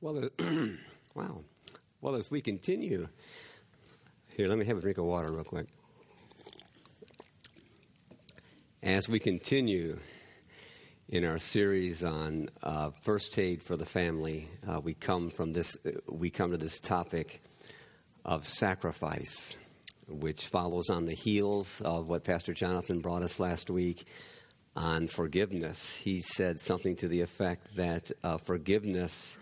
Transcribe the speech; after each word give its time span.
Well, 0.00 0.26
uh, 0.26 0.44
wow. 1.16 1.40
Well, 2.00 2.14
as 2.14 2.30
we 2.30 2.40
continue, 2.40 3.08
here, 4.36 4.46
let 4.46 4.56
me 4.56 4.64
have 4.66 4.78
a 4.78 4.80
drink 4.80 4.96
of 4.98 5.06
water 5.06 5.32
real 5.32 5.42
quick. 5.42 5.66
As 8.80 9.08
we 9.08 9.18
continue 9.18 9.98
in 11.08 11.24
our 11.24 11.40
series 11.40 12.04
on 12.04 12.48
uh, 12.62 12.90
first 13.02 13.36
aid 13.40 13.60
for 13.60 13.76
the 13.76 13.84
family, 13.84 14.48
uh, 14.68 14.78
we 14.80 14.94
come 14.94 15.30
from 15.30 15.52
this. 15.52 15.76
We 16.08 16.30
come 16.30 16.52
to 16.52 16.58
this 16.58 16.78
topic 16.78 17.42
of 18.24 18.46
sacrifice, 18.46 19.56
which 20.06 20.46
follows 20.46 20.90
on 20.90 21.06
the 21.06 21.14
heels 21.14 21.80
of 21.80 22.06
what 22.06 22.22
Pastor 22.22 22.54
Jonathan 22.54 23.00
brought 23.00 23.24
us 23.24 23.40
last 23.40 23.68
week 23.68 24.06
on 24.76 25.08
forgiveness. 25.08 25.96
He 25.96 26.20
said 26.20 26.60
something 26.60 26.94
to 26.96 27.08
the 27.08 27.22
effect 27.22 27.74
that 27.74 28.12
uh, 28.22 28.36
forgiveness 28.36 29.40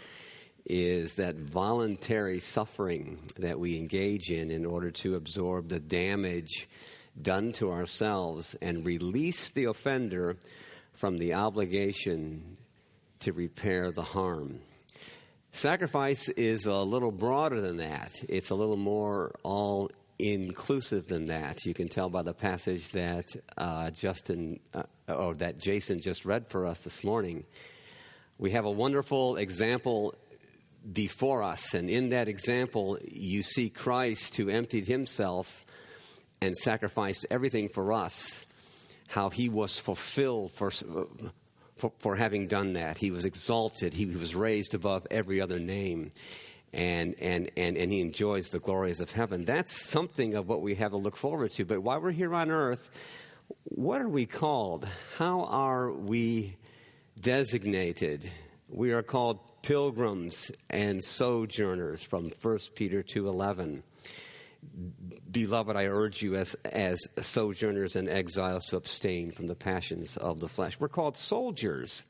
is 0.69 1.15
that 1.15 1.37
voluntary 1.37 2.41
suffering 2.41 3.21
that 3.39 3.59
we 3.59 3.79
engage 3.79 4.31
in 4.31 4.51
in 4.51 4.67
order 4.67 4.91
to 4.91 5.15
absorb 5.15 5.69
the 5.69 5.81
damage 5.81 6.69
done 7.21 7.53
to 7.53 7.71
ourselves 7.71 8.57
and 8.61 8.85
release 8.85 9.51
the 9.51 9.65
offender 9.65 10.37
from 10.93 11.19
the 11.19 11.35
obligation 11.35 12.57
to 13.21 13.33
repair 13.33 13.91
the 13.93 14.03
harm. 14.03 14.61
Sacrifice 15.53 16.29
is 16.31 16.67
a 16.67 16.75
little 16.75 17.13
broader 17.13 17.61
than 17.61 17.79
that. 17.79 18.13
It's 18.29 18.51
a 18.51 18.55
little 18.55 18.77
more 18.77 19.35
all 19.43 19.91
inclusive 20.19 21.07
than 21.07 21.27
that. 21.27 21.65
You 21.65 21.75
can 21.75 21.89
tell 21.89 22.11
by 22.11 22.23
the 22.23 22.35
passage 22.35 22.91
that 22.91 23.29
uh, 23.57 23.91
Justin 23.91 24.61
uh, 24.75 24.83
or 25.09 25.35
that 25.37 25.59
Jason 25.59 26.01
just 26.01 26.25
read 26.25 26.49
for 26.49 26.67
us 26.67 26.83
this 26.83 27.05
morning. 27.05 27.45
We 28.39 28.51
have 28.51 28.67
a 28.67 28.71
wonderful 28.71 29.37
example 29.37 30.15
before 30.93 31.43
us. 31.43 31.75
And 31.75 31.91
in 31.91 32.11
that 32.11 32.29
example, 32.29 32.99
you 33.03 33.43
see 33.43 33.71
Christ 33.71 34.37
who 34.37 34.49
emptied 34.49 34.87
himself 34.87 35.65
and 36.41 36.57
sacrificed 36.57 37.27
everything 37.31 37.69
for 37.69 37.93
us, 37.93 38.45
how 39.09 39.31
he 39.31 39.49
was 39.49 39.79
fulfilled 39.79 40.53
for, 40.53 40.71
for, 41.77 41.93
for 41.99 42.17
having 42.17 42.47
done 42.47 42.75
that. 42.75 42.99
He 42.99 43.11
was 43.11 43.25
exalted, 43.25 43.95
he 43.95 44.07
was 44.07 44.35
raised 44.35 44.75
above 44.75 45.07
every 45.11 45.41
other 45.41 45.59
name. 45.59 46.11
And, 46.73 47.15
and, 47.21 47.51
and, 47.57 47.77
and 47.77 47.91
he 47.91 48.01
enjoys 48.01 48.51
the 48.51 48.59
glories 48.59 49.01
of 49.01 49.11
heaven. 49.11 49.45
That's 49.45 49.73
something 49.73 50.35
of 50.35 50.49
what 50.49 50.61
we 50.61 50.75
have 50.75 50.91
to 50.91 50.99
look 50.99 51.17
forward 51.17 51.53
to. 51.53 51.65
But 51.65 51.81
while 51.81 52.01
we're 52.01 52.11
here 52.11 52.35
on 52.35 52.51
earth, 52.51 52.91
what 53.65 54.03
are 54.03 54.09
we 54.09 54.27
called? 54.27 54.87
How 55.17 55.45
are 55.45 55.91
we 55.91 56.57
designated? 57.19 58.31
We 58.69 58.93
are 58.93 59.03
called 59.03 59.63
pilgrims 59.63 60.51
and 60.69 61.03
sojourners 61.03 62.03
from 62.03 62.31
1 62.31 62.59
Peter 62.75 63.03
2:11. 63.03 63.85
Beloved, 65.31 65.77
I 65.77 65.87
urge 65.87 66.23
you 66.23 66.35
as, 66.35 66.57
as 66.65 66.99
sojourners 67.21 67.95
and 67.95 68.09
exiles 68.09 68.65
to 68.67 68.77
abstain 68.77 69.31
from 69.31 69.47
the 69.47 69.55
passions 69.55 70.17
of 70.17 70.41
the 70.41 70.49
flesh. 70.49 70.81
We're 70.81 70.89
called 70.89 71.17
soldiers. 71.17 72.03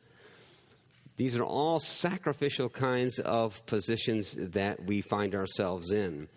These 1.16 1.36
are 1.36 1.44
all 1.44 1.78
sacrificial 1.78 2.70
kinds 2.70 3.18
of 3.18 3.64
positions 3.66 4.36
that 4.38 4.86
we 4.86 5.02
find 5.02 5.34
ourselves 5.34 5.92
in. 5.92 6.28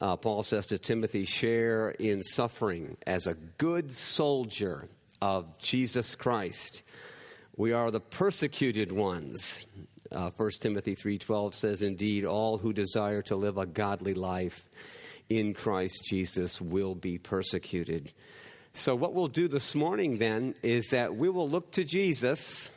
Uh, 0.00 0.16
Paul 0.16 0.44
says 0.44 0.66
to 0.68 0.78
Timothy, 0.78 1.24
share 1.24 1.90
in 1.90 2.22
suffering 2.22 2.96
as 3.06 3.26
a 3.26 3.34
good 3.34 3.90
soldier 3.90 4.88
of 5.20 5.58
Jesus 5.58 6.14
Christ. 6.14 6.82
We 7.60 7.74
are 7.74 7.90
the 7.90 8.00
persecuted 8.00 8.90
ones. 8.90 9.66
Uh, 10.10 10.30
1 10.34 10.50
Timothy 10.62 10.94
3:12 10.94 11.52
says 11.52 11.82
indeed 11.82 12.24
all 12.24 12.56
who 12.56 12.72
desire 12.72 13.20
to 13.24 13.36
live 13.36 13.58
a 13.58 13.66
godly 13.66 14.14
life 14.14 14.66
in 15.28 15.52
Christ 15.52 16.06
Jesus 16.08 16.58
will 16.58 16.94
be 16.94 17.18
persecuted. 17.18 18.12
So 18.72 18.96
what 18.96 19.12
we'll 19.12 19.28
do 19.28 19.46
this 19.46 19.74
morning 19.74 20.16
then 20.16 20.54
is 20.62 20.88
that 20.92 21.14
we 21.14 21.28
will 21.28 21.50
look 21.50 21.70
to 21.72 21.84
Jesus 21.84 22.70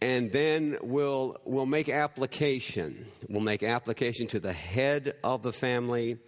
and 0.00 0.30
then 0.30 0.78
we'll 0.80 1.38
we'll 1.44 1.66
make 1.66 1.88
application. 1.88 3.08
We'll 3.28 3.42
make 3.42 3.64
application 3.64 4.28
to 4.28 4.38
the 4.38 4.52
head 4.52 5.14
of 5.24 5.42
the 5.42 5.52
family, 5.52 6.18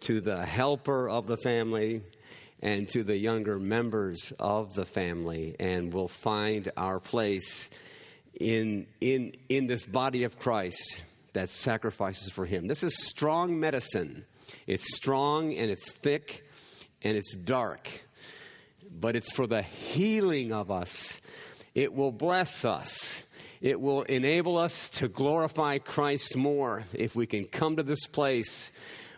to 0.00 0.20
the 0.20 0.44
helper 0.44 1.08
of 1.08 1.28
the 1.28 1.36
family, 1.36 2.02
and 2.60 2.88
to 2.90 3.04
the 3.04 3.16
younger 3.16 3.58
members 3.58 4.32
of 4.38 4.74
the 4.74 4.86
family, 4.86 5.54
and 5.60 5.92
we'll 5.92 6.08
find 6.08 6.70
our 6.76 7.00
place 7.00 7.70
in, 8.34 8.86
in, 9.00 9.34
in 9.48 9.66
this 9.66 9.86
body 9.86 10.24
of 10.24 10.38
Christ 10.38 11.00
that 11.34 11.50
sacrifices 11.50 12.32
for 12.32 12.46
Him. 12.46 12.66
This 12.66 12.82
is 12.82 12.96
strong 13.06 13.60
medicine. 13.60 14.24
It's 14.66 14.94
strong 14.96 15.54
and 15.54 15.70
it's 15.70 15.92
thick 15.92 16.46
and 17.02 17.16
it's 17.16 17.36
dark, 17.36 17.88
but 18.90 19.16
it's 19.16 19.32
for 19.32 19.46
the 19.46 19.62
healing 19.62 20.52
of 20.52 20.70
us. 20.70 21.20
It 21.74 21.92
will 21.92 22.12
bless 22.12 22.64
us. 22.64 23.22
It 23.60 23.80
will 23.80 24.02
enable 24.02 24.58
us 24.58 24.90
to 24.90 25.08
glorify 25.08 25.78
Christ 25.78 26.36
more 26.36 26.84
if 26.92 27.16
we 27.16 27.26
can 27.26 27.46
come 27.46 27.76
to 27.76 27.82
this 27.82 28.06
place 28.06 28.70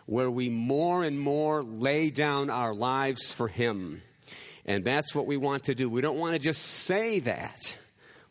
where 0.07 0.31
we 0.31 0.49
more 0.49 1.03
and 1.03 1.19
more 1.19 1.61
lay 1.61 2.09
down 2.09 2.49
our 2.49 2.73
lives 2.73 3.31
for 3.31 3.47
Him. 3.47 4.01
And 4.65 4.83
that's 4.83 5.13
what 5.13 5.27
we 5.27 5.37
want 5.37 5.65
to 5.65 5.75
do. 5.75 5.89
We 5.89 6.01
don't 6.01 6.17
want 6.17 6.33
to 6.33 6.39
just 6.39 6.61
say 6.61 7.19
that. 7.19 7.77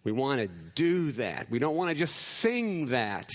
We 0.02 0.12
want 0.12 0.40
to 0.40 0.48
do 0.48 1.12
that. 1.12 1.50
We 1.50 1.58
don't 1.58 1.76
want 1.76 1.90
to 1.90 1.94
just 1.94 2.16
sing 2.16 2.86
that. 2.86 3.30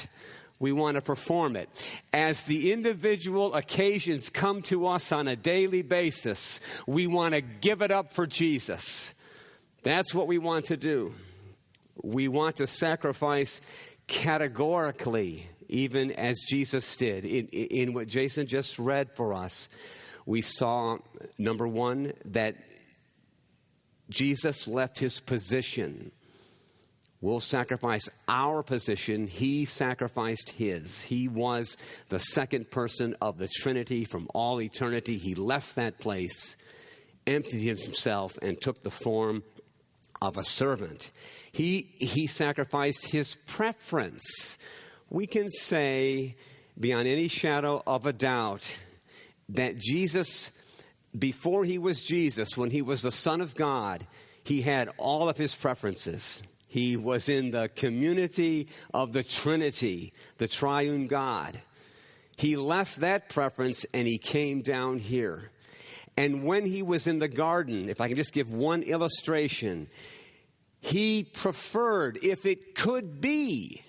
We 0.59 0.72
want 0.72 0.96
to 0.96 1.02
perform 1.02 1.56
it. 1.56 1.69
As 2.13 2.44
the 2.44 2.72
individual 2.72 3.56
occasions 3.56 4.29
come 4.29 4.62
to 4.63 4.88
us 4.88 5.12
on 5.12 5.28
a 5.28 5.35
daily 5.35 5.81
basis, 5.81 6.59
we 6.85 7.08
want 7.08 7.34
to 7.34 7.41
give 7.41 7.81
it 7.81 7.91
up 7.91 8.12
for 8.12 8.28
Jesus. 8.28 9.13
That's 9.84 10.13
what 10.13 10.28
we 10.28 10.38
want 10.38 10.66
to 10.66 10.78
do. 10.78 11.13
We 12.03 12.28
want 12.28 12.58
to 12.58 12.68
sacrifice 12.68 13.59
categorically 14.08 15.47
even 15.71 16.11
as 16.11 16.43
Jesus 16.47 16.95
did. 16.95 17.25
In, 17.25 17.47
in 17.47 17.93
what 17.93 18.07
Jason 18.07 18.45
just 18.45 18.77
read 18.77 19.15
for 19.15 19.33
us, 19.33 19.69
we 20.25 20.41
saw, 20.41 20.97
number 21.37 21.67
one, 21.67 22.13
that 22.25 22.55
Jesus 24.09 24.67
left 24.67 24.99
his 24.99 25.19
position. 25.19 26.11
We'll 27.21 27.39
sacrifice 27.39 28.09
our 28.27 28.61
position. 28.63 29.27
He 29.27 29.65
sacrificed 29.65 30.51
his. 30.51 31.03
He 31.03 31.27
was 31.27 31.77
the 32.09 32.19
second 32.19 32.69
person 32.69 33.15
of 33.21 33.37
the 33.37 33.47
Trinity 33.47 34.05
from 34.05 34.27
all 34.33 34.61
eternity. 34.61 35.17
He 35.17 35.35
left 35.35 35.75
that 35.75 35.99
place, 35.99 36.57
emptied 37.25 37.79
himself, 37.79 38.37
and 38.41 38.59
took 38.59 38.83
the 38.83 38.91
form 38.91 39.43
of 40.21 40.37
a 40.37 40.43
servant. 40.43 41.11
He, 41.51 41.89
he 41.99 42.27
sacrificed 42.27 43.11
his 43.11 43.35
preference 43.47 44.57
we 45.11 45.27
can 45.27 45.49
say 45.49 46.35
beyond 46.79 47.07
any 47.07 47.27
shadow 47.27 47.83
of 47.85 48.07
a 48.07 48.13
doubt 48.13 48.79
that 49.49 49.77
Jesus, 49.77 50.51
before 51.17 51.66
he 51.66 51.77
was 51.77 52.03
Jesus, 52.03 52.57
when 52.57 52.72
he 52.72 52.81
was 52.81 53.01
the 53.01 53.11
Son 53.11 53.41
of 53.41 53.53
God, 53.53 54.07
he 54.45 54.61
had 54.61 54.89
all 54.97 55.27
of 55.27 55.38
his 55.38 55.53
preferences. 55.53 56.41
He 56.66 56.95
was 56.95 57.27
in 57.27 57.51
the 57.51 57.67
community 57.75 58.69
of 58.94 59.11
the 59.11 59.23
Trinity, 59.23 60.13
the 60.37 60.47
triune 60.47 61.08
God. 61.08 61.59
He 62.37 62.55
left 62.55 63.02
that 63.02 63.28
preference 63.28 63.85
and 63.93 64.08
he 64.08 64.17
came 64.17 64.61
down 64.61 64.97
here. 64.99 65.52
And 66.16 66.46
when 66.46 66.66
he 66.66 66.81
was 66.81 67.08
in 67.08 67.19
the 67.19 67.28
garden, 67.28 67.90
if 67.90 67.99
I 67.99 68.08
can 68.08 68.16
just 68.16 68.34
give 68.34 68.49
one 68.49 68.81
illustration, 68.84 69.90
he 70.79 71.23
preferred, 71.23 72.17
if 72.23 72.46
it 72.46 72.75
could 72.75 73.19
be, 73.19 73.84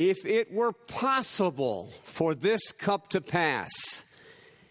if 0.00 0.24
it 0.24 0.50
were 0.50 0.72
possible 0.72 1.92
for 2.04 2.34
this 2.34 2.72
cup 2.72 3.08
to 3.08 3.20
pass, 3.20 4.06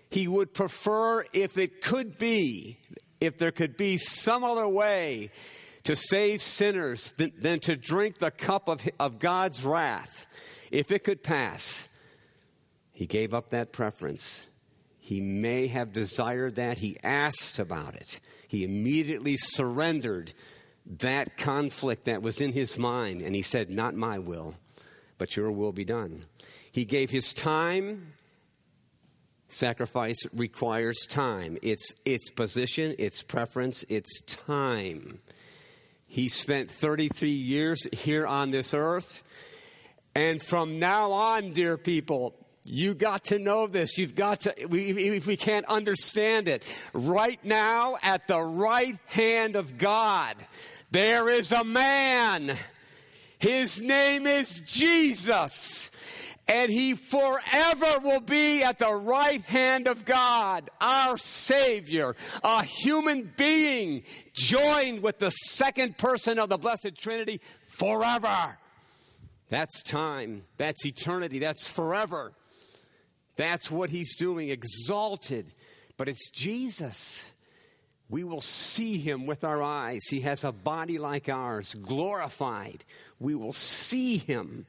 he 0.10 0.28
would 0.28 0.56
prefer, 0.56 1.24
if 1.34 1.56
it 1.56 1.84
could 1.84 2.18
be, 2.18 2.80
if 3.22 3.38
there 3.38 3.52
could 3.52 3.78
be 3.78 3.96
some 3.98 4.44
other 4.44 4.68
way 4.68 5.30
to 5.84 5.96
save 5.96 6.42
sinners 6.42 7.14
than, 7.18 7.32
than 7.38 7.60
to 7.60 7.76
drink 7.76 8.18
the 8.18 8.32
cup 8.32 8.68
of, 8.68 8.82
of 9.00 9.20
God's 9.20 9.64
wrath, 9.64 10.26
if 10.72 10.92
it 10.92 11.04
could 11.04 11.22
pass, 11.22 11.88
he 12.92 13.06
gave 13.06 13.32
up 13.32 13.52
that 13.52 13.72
preference. 13.72 14.48
He 14.98 15.22
may 15.22 15.68
have 15.68 15.94
desired 15.94 16.56
that. 16.56 16.80
He 16.80 16.98
asked 17.04 17.60
about 17.60 17.94
it. 17.94 18.20
He 18.48 18.64
immediately 18.64 19.38
surrendered 19.38 20.34
that 20.88 21.38
conflict 21.38 22.06
that 22.06 22.24
was 22.24 22.42
in 22.42 22.52
his 22.52 22.80
mind, 22.80 23.22
and 23.22 23.36
he 23.36 23.44
said, 23.44 23.70
Not 23.70 23.94
my 23.94 24.18
will 24.18 24.56
but 25.20 25.38
your 25.38 25.52
will 25.52 25.72
be 25.72 25.86
done. 25.86 26.26
He 26.72 26.86
gave 26.86 27.12
his 27.12 27.34
time. 27.34 28.14
Sacrifice 29.50 30.20
requires 30.34 31.06
time. 31.06 31.60
It's 31.62 31.94
its 32.06 32.32
position, 32.32 32.96
its 32.98 33.22
preference, 33.22 33.84
its 33.90 34.22
time. 34.22 35.20
He 36.08 36.30
spent 36.30 36.72
33 36.72 37.30
years 37.30 37.88
here 37.92 38.26
on 38.26 38.50
this 38.50 38.74
earth. 38.74 39.22
And 40.16 40.42
from 40.42 40.80
now 40.80 41.12
on, 41.12 41.52
dear 41.52 41.78
people, 41.78 42.36
you 42.64 42.94
got 42.94 43.26
to 43.26 43.40
know 43.40 43.68
this. 43.68 43.98
You've 43.98 44.16
got 44.16 44.42
to, 44.42 44.54
we, 44.68 44.90
if 44.90 45.28
we 45.28 45.38
can't 45.38 45.66
understand 45.66 46.48
it, 46.48 46.64
right 46.94 47.44
now 47.44 47.98
at 48.02 48.28
the 48.28 48.42
right 48.42 48.98
hand 49.08 49.56
of 49.56 49.78
God, 49.78 50.36
there 50.92 51.30
is 51.30 51.52
a 51.52 51.64
man. 51.64 52.56
His 53.40 53.82
name 53.82 54.28
is 54.28 54.60
Jesus. 54.62 55.90
And 56.48 56.72
he 56.72 56.96
forever 56.96 58.00
will 58.02 58.22
be 58.22 58.64
at 58.64 58.80
the 58.80 58.92
right 58.92 59.42
hand 59.44 59.86
of 59.86 60.04
God, 60.04 60.72
our 60.82 61.16
Savior, 61.16 62.16
a 62.44 62.66
human 62.66 63.32
being 63.38 64.04
joined 64.34 65.04
with 65.04 65.20
the 65.20 65.30
second 65.30 66.00
person 66.00 66.40
of 66.40 66.50
the 66.50 66.58
Blessed 66.58 66.96
Trinity 66.98 67.40
forever. 67.68 68.58
That's 69.50 69.84
time. 69.84 70.44
That's 70.58 70.84
eternity. 70.86 71.38
That's 71.38 71.70
forever. 71.70 72.34
That's 73.36 73.70
what 73.70 73.92
he's 73.92 74.16
doing, 74.16 74.50
exalted. 74.50 75.54
But 75.98 76.10
it's 76.10 76.32
Jesus. 76.32 77.32
We 78.10 78.24
will 78.24 78.42
see 78.42 78.98
him 78.98 79.28
with 79.28 79.44
our 79.44 79.62
eyes. 79.62 80.02
He 80.10 80.22
has 80.22 80.44
a 80.44 80.52
body 80.52 80.98
like 80.98 81.30
ours, 81.30 81.76
glorified. 81.76 82.84
We 83.20 83.36
will 83.36 83.54
see 83.54 84.18
him. 84.18 84.66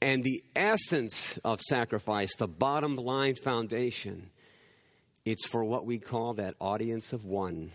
And 0.00 0.24
the 0.24 0.42
essence 0.56 1.38
of 1.44 1.60
sacrifice, 1.60 2.34
the 2.36 2.48
bottom 2.48 2.96
line 2.96 3.34
foundation, 3.34 4.30
it's 5.24 5.46
for 5.46 5.62
what 5.62 5.84
we 5.84 5.98
call 5.98 6.34
that 6.34 6.56
audience 6.58 7.12
of 7.12 7.24
one. 7.24 7.70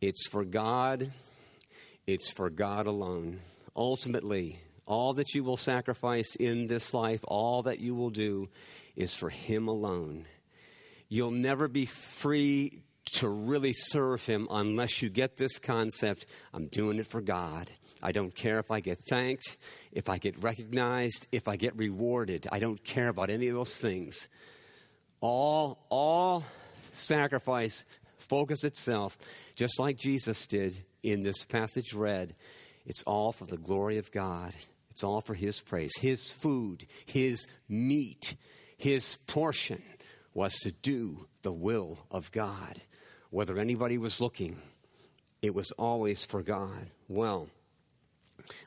It's 0.00 0.28
for 0.28 0.44
God, 0.44 1.10
it's 2.06 2.30
for 2.30 2.50
God 2.50 2.86
alone. 2.86 3.40
Ultimately, 3.74 4.60
all 4.84 5.14
that 5.14 5.34
you 5.34 5.44
will 5.44 5.56
sacrifice 5.56 6.34
in 6.34 6.66
this 6.66 6.92
life, 6.92 7.20
all 7.24 7.62
that 7.62 7.78
you 7.78 7.94
will 7.94 8.10
do, 8.10 8.48
is 8.96 9.14
for 9.14 9.30
Him 9.30 9.68
alone. 9.68 10.26
You'll 11.08 11.30
never 11.30 11.68
be 11.68 11.86
free 11.86 12.82
to 13.12 13.28
really 13.28 13.72
serve 13.72 14.24
Him 14.26 14.46
unless 14.50 15.00
you 15.00 15.08
get 15.08 15.36
this 15.36 15.58
concept 15.58 16.26
I'm 16.52 16.66
doing 16.66 16.98
it 16.98 17.06
for 17.06 17.20
God. 17.20 17.70
I 18.02 18.12
don't 18.12 18.34
care 18.34 18.58
if 18.58 18.70
I 18.70 18.80
get 18.80 18.98
thanked, 19.08 19.56
if 19.92 20.08
I 20.08 20.18
get 20.18 20.42
recognized, 20.42 21.26
if 21.32 21.48
I 21.48 21.56
get 21.56 21.76
rewarded. 21.76 22.46
I 22.52 22.58
don't 22.58 22.82
care 22.84 23.08
about 23.08 23.30
any 23.30 23.48
of 23.48 23.54
those 23.54 23.78
things. 23.78 24.28
All, 25.20 25.84
all 25.88 26.44
sacrifice 26.92 27.84
focus 28.18 28.64
itself, 28.64 29.16
just 29.56 29.80
like 29.80 29.96
Jesus 29.96 30.46
did 30.46 30.84
in 31.02 31.22
this 31.22 31.44
passage 31.44 31.94
read. 31.94 32.34
It's 32.86 33.02
all 33.02 33.32
for 33.32 33.46
the 33.46 33.56
glory 33.56 33.98
of 33.98 34.12
God. 34.12 34.52
It's 34.90 35.02
all 35.02 35.20
for 35.20 35.34
His 35.34 35.60
praise. 35.60 35.92
His 35.98 36.30
food, 36.30 36.86
His 37.06 37.46
meat, 37.68 38.36
His 38.76 39.16
portion 39.26 39.82
was 40.38 40.54
to 40.60 40.70
do 40.70 41.26
the 41.42 41.52
will 41.52 41.98
of 42.12 42.30
God. 42.30 42.80
Whether 43.30 43.58
anybody 43.58 43.98
was 43.98 44.20
looking, 44.20 44.62
it 45.42 45.52
was 45.52 45.72
always 45.72 46.24
for 46.24 46.44
God. 46.44 46.90
Well, 47.08 47.48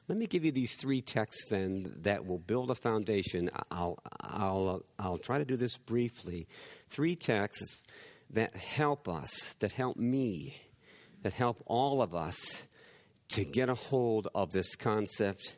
let 0.09 0.17
me 0.17 0.27
give 0.27 0.43
you 0.43 0.51
these 0.51 0.75
three 0.75 0.99
texts 0.99 1.45
then 1.45 1.95
that 2.01 2.25
will 2.25 2.39
build 2.39 2.71
a 2.71 2.75
foundation. 2.75 3.49
I'll, 3.71 3.97
I'll, 4.19 4.83
I'll 4.99 5.17
try 5.17 5.37
to 5.37 5.45
do 5.45 5.55
this 5.55 5.77
briefly. 5.77 6.45
Three 6.89 7.15
texts 7.15 7.85
that 8.31 8.53
help 8.53 9.07
us, 9.07 9.53
that 9.61 9.71
help 9.71 9.95
me, 9.95 10.57
that 11.21 11.31
help 11.31 11.63
all 11.67 12.01
of 12.01 12.13
us 12.13 12.67
to 13.29 13.45
get 13.45 13.69
a 13.69 13.75
hold 13.75 14.27
of 14.35 14.51
this 14.51 14.75
concept 14.75 15.55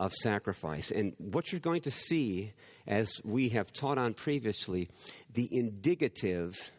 of 0.00 0.12
sacrifice. 0.14 0.90
And 0.90 1.14
what 1.18 1.52
you're 1.52 1.60
going 1.60 1.82
to 1.82 1.90
see, 1.90 2.54
as 2.86 3.20
we 3.22 3.50
have 3.50 3.70
taught 3.70 3.98
on 3.98 4.14
previously, 4.14 4.88
the 5.32 5.48
indicative 5.54 6.72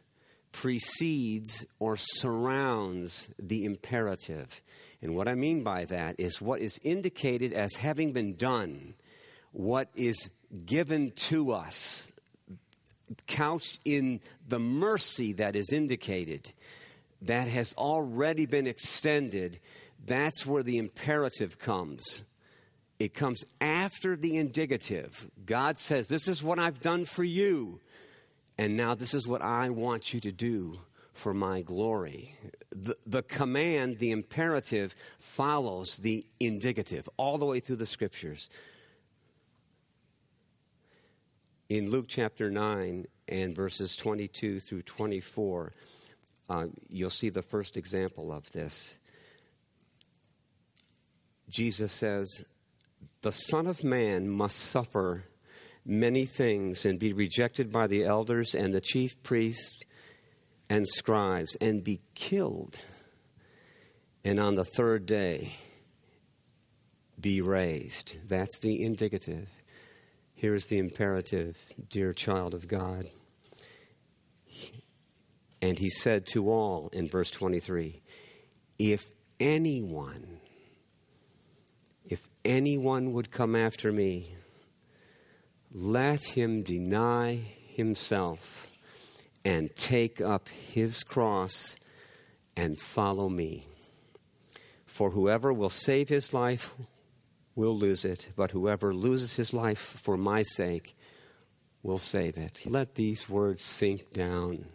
precedes 0.51 1.63
or 1.79 1.95
surrounds 1.95 3.29
the 3.39 3.63
imperative. 3.63 4.61
And 5.03 5.15
what 5.15 5.27
I 5.27 5.35
mean 5.35 5.63
by 5.63 5.85
that 5.85 6.15
is 6.17 6.41
what 6.41 6.61
is 6.61 6.79
indicated 6.83 7.53
as 7.53 7.75
having 7.75 8.11
been 8.11 8.35
done, 8.35 8.95
what 9.51 9.89
is 9.95 10.29
given 10.65 11.11
to 11.11 11.51
us, 11.51 12.11
couched 13.27 13.79
in 13.85 14.19
the 14.47 14.59
mercy 14.59 15.33
that 15.33 15.55
is 15.55 15.71
indicated, 15.71 16.51
that 17.21 17.47
has 17.47 17.73
already 17.77 18.47
been 18.47 18.65
extended, 18.65 19.59
that's 20.05 20.45
where 20.45 20.63
the 20.63 20.77
imperative 20.77 21.59
comes. 21.59 22.23
It 23.01 23.15
comes 23.15 23.43
after 23.59 24.15
the 24.15 24.37
indicative. 24.37 25.27
God 25.43 25.79
says, 25.79 26.07
This 26.07 26.27
is 26.27 26.43
what 26.43 26.59
I've 26.59 26.81
done 26.81 27.05
for 27.05 27.23
you, 27.23 27.79
and 28.59 28.77
now 28.77 28.93
this 28.93 29.15
is 29.15 29.27
what 29.27 29.41
I 29.41 29.71
want 29.71 30.13
you 30.13 30.19
to 30.19 30.31
do 30.31 30.77
for 31.11 31.33
my 31.33 31.63
glory. 31.63 32.35
The, 32.71 32.95
the 33.07 33.23
command, 33.23 33.97
the 33.97 34.11
imperative, 34.11 34.93
follows 35.17 35.97
the 35.97 36.27
indicative 36.39 37.09
all 37.17 37.39
the 37.39 37.45
way 37.45 37.59
through 37.59 37.77
the 37.77 37.87
scriptures. 37.87 38.51
In 41.69 41.89
Luke 41.89 42.05
chapter 42.07 42.51
9 42.51 43.07
and 43.27 43.55
verses 43.55 43.95
22 43.95 44.59
through 44.59 44.83
24, 44.83 45.73
uh, 46.49 46.67
you'll 46.87 47.09
see 47.09 47.29
the 47.29 47.41
first 47.41 47.77
example 47.77 48.31
of 48.31 48.51
this. 48.51 48.99
Jesus 51.49 51.91
says, 51.91 52.45
The 53.21 53.31
Son 53.31 53.67
of 53.67 53.83
Man 53.83 54.27
must 54.29 54.57
suffer 54.57 55.25
many 55.85 56.25
things 56.25 56.85
and 56.85 56.97
be 56.97 57.13
rejected 57.13 57.71
by 57.71 57.85
the 57.85 58.03
elders 58.03 58.55
and 58.55 58.73
the 58.73 58.81
chief 58.81 59.21
priests 59.21 59.79
and 60.69 60.87
scribes 60.87 61.55
and 61.61 61.83
be 61.83 62.01
killed, 62.15 62.79
and 64.23 64.39
on 64.39 64.55
the 64.55 64.65
third 64.65 65.05
day 65.05 65.53
be 67.19 67.41
raised. 67.41 68.17
That's 68.27 68.59
the 68.59 68.83
indicative. 68.83 69.49
Here's 70.33 70.65
the 70.65 70.79
imperative, 70.79 71.57
dear 71.89 72.13
child 72.13 72.55
of 72.55 72.67
God. 72.67 73.07
And 75.61 75.77
he 75.77 75.91
said 75.91 76.25
to 76.27 76.49
all 76.49 76.89
in 76.91 77.07
verse 77.07 77.29
23 77.29 78.01
If 78.79 79.03
anyone, 79.39 80.40
anyone 82.43 83.13
would 83.13 83.31
come 83.31 83.55
after 83.55 83.91
me, 83.91 84.35
let 85.73 86.21
him 86.23 86.63
deny 86.63 87.41
himself 87.67 88.67
and 89.43 89.75
take 89.75 90.21
up 90.21 90.49
his 90.49 91.03
cross 91.03 91.75
and 92.55 92.79
follow 92.79 93.29
me. 93.29 93.65
For 94.85 95.11
whoever 95.11 95.53
will 95.53 95.69
save 95.69 96.09
his 96.09 96.33
life 96.33 96.73
will 97.55 97.77
lose 97.77 98.05
it, 98.05 98.29
but 98.35 98.51
whoever 98.51 98.93
loses 98.93 99.35
his 99.35 99.53
life 99.53 99.79
for 99.79 100.17
my 100.17 100.43
sake 100.43 100.95
will 101.83 101.97
save 101.97 102.37
it. 102.37 102.61
Let 102.65 102.95
these 102.95 103.29
words 103.29 103.63
sink 103.63 104.13
down 104.13 104.65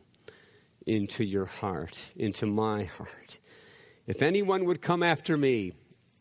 into 0.86 1.24
your 1.24 1.46
heart, 1.46 2.10
into 2.16 2.46
my 2.46 2.84
heart. 2.84 3.38
If 4.06 4.22
anyone 4.22 4.64
would 4.64 4.80
come 4.80 5.02
after 5.02 5.36
me, 5.36 5.72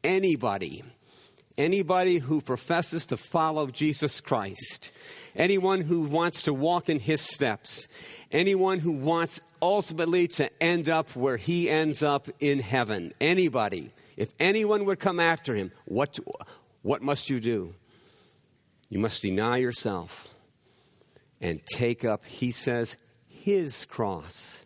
anybody, 0.04 0.84
anybody 1.58 2.20
who 2.20 2.42
professes 2.42 3.06
to 3.08 3.18
follow 3.18 3.68
Jesus 3.68 4.22
Christ, 4.22 4.92
anyone 5.36 5.82
who 5.82 6.04
wants 6.04 6.44
to 6.44 6.54
walk 6.54 6.90
in 6.90 7.00
his 7.00 7.22
steps, 7.22 7.88
anyone 8.32 8.80
who 8.80 8.92
wants 8.92 9.40
ultimately 9.62 10.28
to 10.28 10.50
end 10.62 10.90
up 10.90 11.16
where 11.16 11.38
he 11.38 11.70
ends 11.70 12.04
up 12.04 12.28
in 12.40 12.60
heaven, 12.60 13.14
anybody, 13.20 13.92
if 14.18 14.30
anyone 14.40 14.86
would 14.86 15.00
come 15.00 15.20
after 15.20 15.56
him, 15.56 15.72
what, 15.86 16.18
what 16.82 17.02
must 17.02 17.30
you 17.30 17.40
do? 17.40 17.74
You 18.90 19.00
must 19.00 19.22
deny 19.22 19.58
yourself 19.58 20.34
and 21.42 21.60
take 21.66 22.06
up, 22.06 22.26
he 22.26 22.52
says, 22.52 22.98
his 23.28 23.86
cross, 23.86 24.64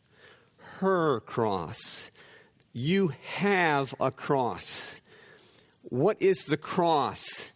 her 0.79 1.19
cross. 1.21 2.11
You 2.71 3.13
have 3.37 3.95
a 3.99 4.11
cross. 4.11 5.01
What 5.89 6.21
is 6.21 6.45
the 6.45 6.57
cross? 6.57 7.51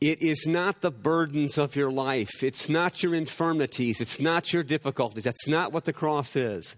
It 0.00 0.20
is 0.20 0.46
not 0.46 0.80
the 0.80 0.90
burdens 0.90 1.56
of 1.56 1.76
your 1.76 1.90
life. 1.90 2.42
It's 2.42 2.68
not 2.68 3.02
your 3.02 3.14
infirmities. 3.14 4.00
It's 4.00 4.20
not 4.20 4.52
your 4.52 4.62
difficulties. 4.62 5.24
That's 5.24 5.48
not 5.48 5.72
what 5.72 5.84
the 5.84 5.92
cross 5.92 6.36
is. 6.36 6.76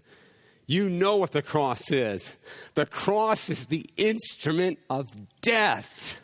You 0.65 0.89
know 0.89 1.17
what 1.17 1.31
the 1.31 1.41
cross 1.41 1.91
is. 1.91 2.35
The 2.75 2.85
cross 2.85 3.49
is 3.49 3.67
the 3.67 3.89
instrument 3.97 4.79
of 4.89 5.09
death. 5.41 6.21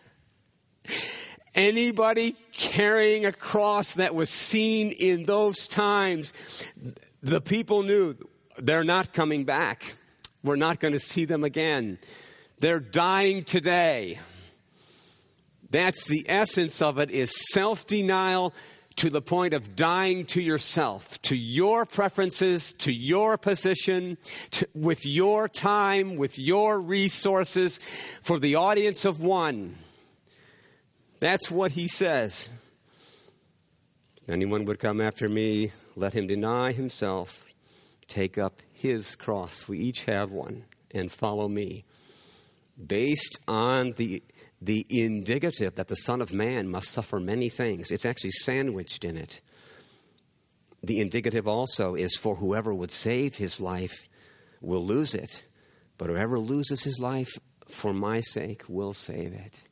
Anybody 1.56 2.36
carrying 2.52 3.26
a 3.26 3.32
cross 3.32 3.96
that 3.96 4.14
was 4.16 4.30
seen 4.30 4.92
in 4.92 5.24
those 5.24 5.68
times, 5.68 6.34
the 7.22 7.42
people 7.42 7.84
knew 7.84 8.16
they're 8.58 8.84
not 8.84 9.14
coming 9.14 9.46
back. 9.46 9.96
We're 10.44 10.58
not 10.58 10.80
going 10.80 10.94
to 10.94 11.00
see 11.00 11.26
them 11.26 11.44
again. 11.44 12.00
They're 12.60 12.80
dying 12.80 13.44
today. 13.44 14.20
That's 15.74 16.06
the 16.06 16.24
essence 16.30 16.84
of 16.84 17.00
it 17.00 17.10
is 17.10 17.34
self-denial 17.52 18.54
to 18.98 19.10
the 19.10 19.24
point 19.24 19.56
of 19.56 19.76
dying 19.76 20.24
to 20.28 20.40
yourself, 20.40 21.20
to 21.24 21.36
your 21.36 21.84
preferences, 21.88 22.74
to 22.74 22.94
your 22.94 23.40
position, 23.40 24.20
to, 24.52 24.70
with 24.76 25.04
your 25.04 25.50
time, 25.50 26.16
with 26.16 26.38
your 26.38 26.80
resources, 26.80 27.80
for 28.22 28.38
the 28.38 28.54
audience 28.54 29.04
of 29.04 29.20
one. 29.20 29.78
That's 31.18 31.50
what 31.50 31.72
he 31.72 31.88
says. 31.88 32.50
Anyone 34.30 34.66
would 34.66 34.78
come 34.78 35.02
after 35.02 35.28
me, 35.28 35.72
let 35.96 36.14
him 36.14 36.28
deny 36.28 36.72
himself, 36.72 37.48
take 38.08 38.38
up 38.38 38.62
his 38.72 39.16
cross. 39.16 39.68
We 39.68 39.80
each 39.80 40.06
have 40.06 40.30
one, 40.30 40.66
and 40.92 41.12
follow 41.12 41.48
me. 41.48 41.84
Based 42.86 43.40
on 43.48 43.94
the 43.94 44.22
the 44.64 44.86
indicative 44.90 45.76
that 45.76 45.90
the 45.90 45.96
Son 45.96 46.22
of 46.22 46.32
Man 46.32 46.70
must 46.70 46.90
suffer 46.90 47.20
many 47.20 47.50
things. 47.50 47.92
It's 47.92 48.06
actually 48.06 48.32
sandwiched 48.32 49.04
in 49.04 49.18
it. 49.18 49.42
The 50.82 51.02
indicative 51.02 51.48
also 51.48 51.96
is 51.96 52.16
for 52.16 52.38
whoever 52.38 52.74
would 52.74 52.92
save 52.92 53.36
his 53.36 53.60
life 53.60 54.06
will 54.62 54.86
lose 54.86 55.16
it, 55.16 55.44
but 55.98 56.10
whoever 56.10 56.40
loses 56.40 56.84
his 56.84 57.00
life 57.00 57.38
for 57.68 57.94
my 57.94 58.22
sake 58.22 58.64
will 58.70 58.94
save 58.94 59.34
it. 59.34 59.64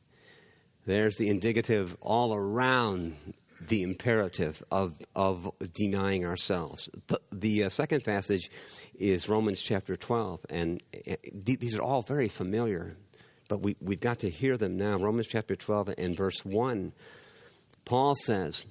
There's 0.84 1.16
the 1.16 1.28
indicative 1.28 1.96
all 2.00 2.34
around 2.34 3.16
the 3.60 3.82
imperative 3.82 4.62
of, 4.70 4.96
of 5.14 5.50
denying 5.72 6.26
ourselves. 6.26 6.90
The, 7.06 7.20
the 7.30 7.64
uh, 7.64 7.68
second 7.68 8.04
passage 8.04 8.50
is 8.94 9.28
Romans 9.28 9.62
chapter 9.62 9.96
12, 9.96 10.44
and 10.50 10.82
uh, 11.08 11.14
these 11.32 11.76
are 11.76 11.82
all 11.82 12.02
very 12.02 12.28
familiar 12.28 12.96
but 13.52 13.60
we, 13.60 13.76
we've 13.82 14.00
got 14.00 14.20
to 14.20 14.30
hear 14.30 14.56
them 14.56 14.78
now. 14.78 14.96
Romans 14.96 15.26
chapter 15.26 15.54
12 15.54 15.92
and 15.98 16.16
verse 16.16 16.42
1, 16.42 16.90
Paul 17.84 18.14
says, 18.14 18.64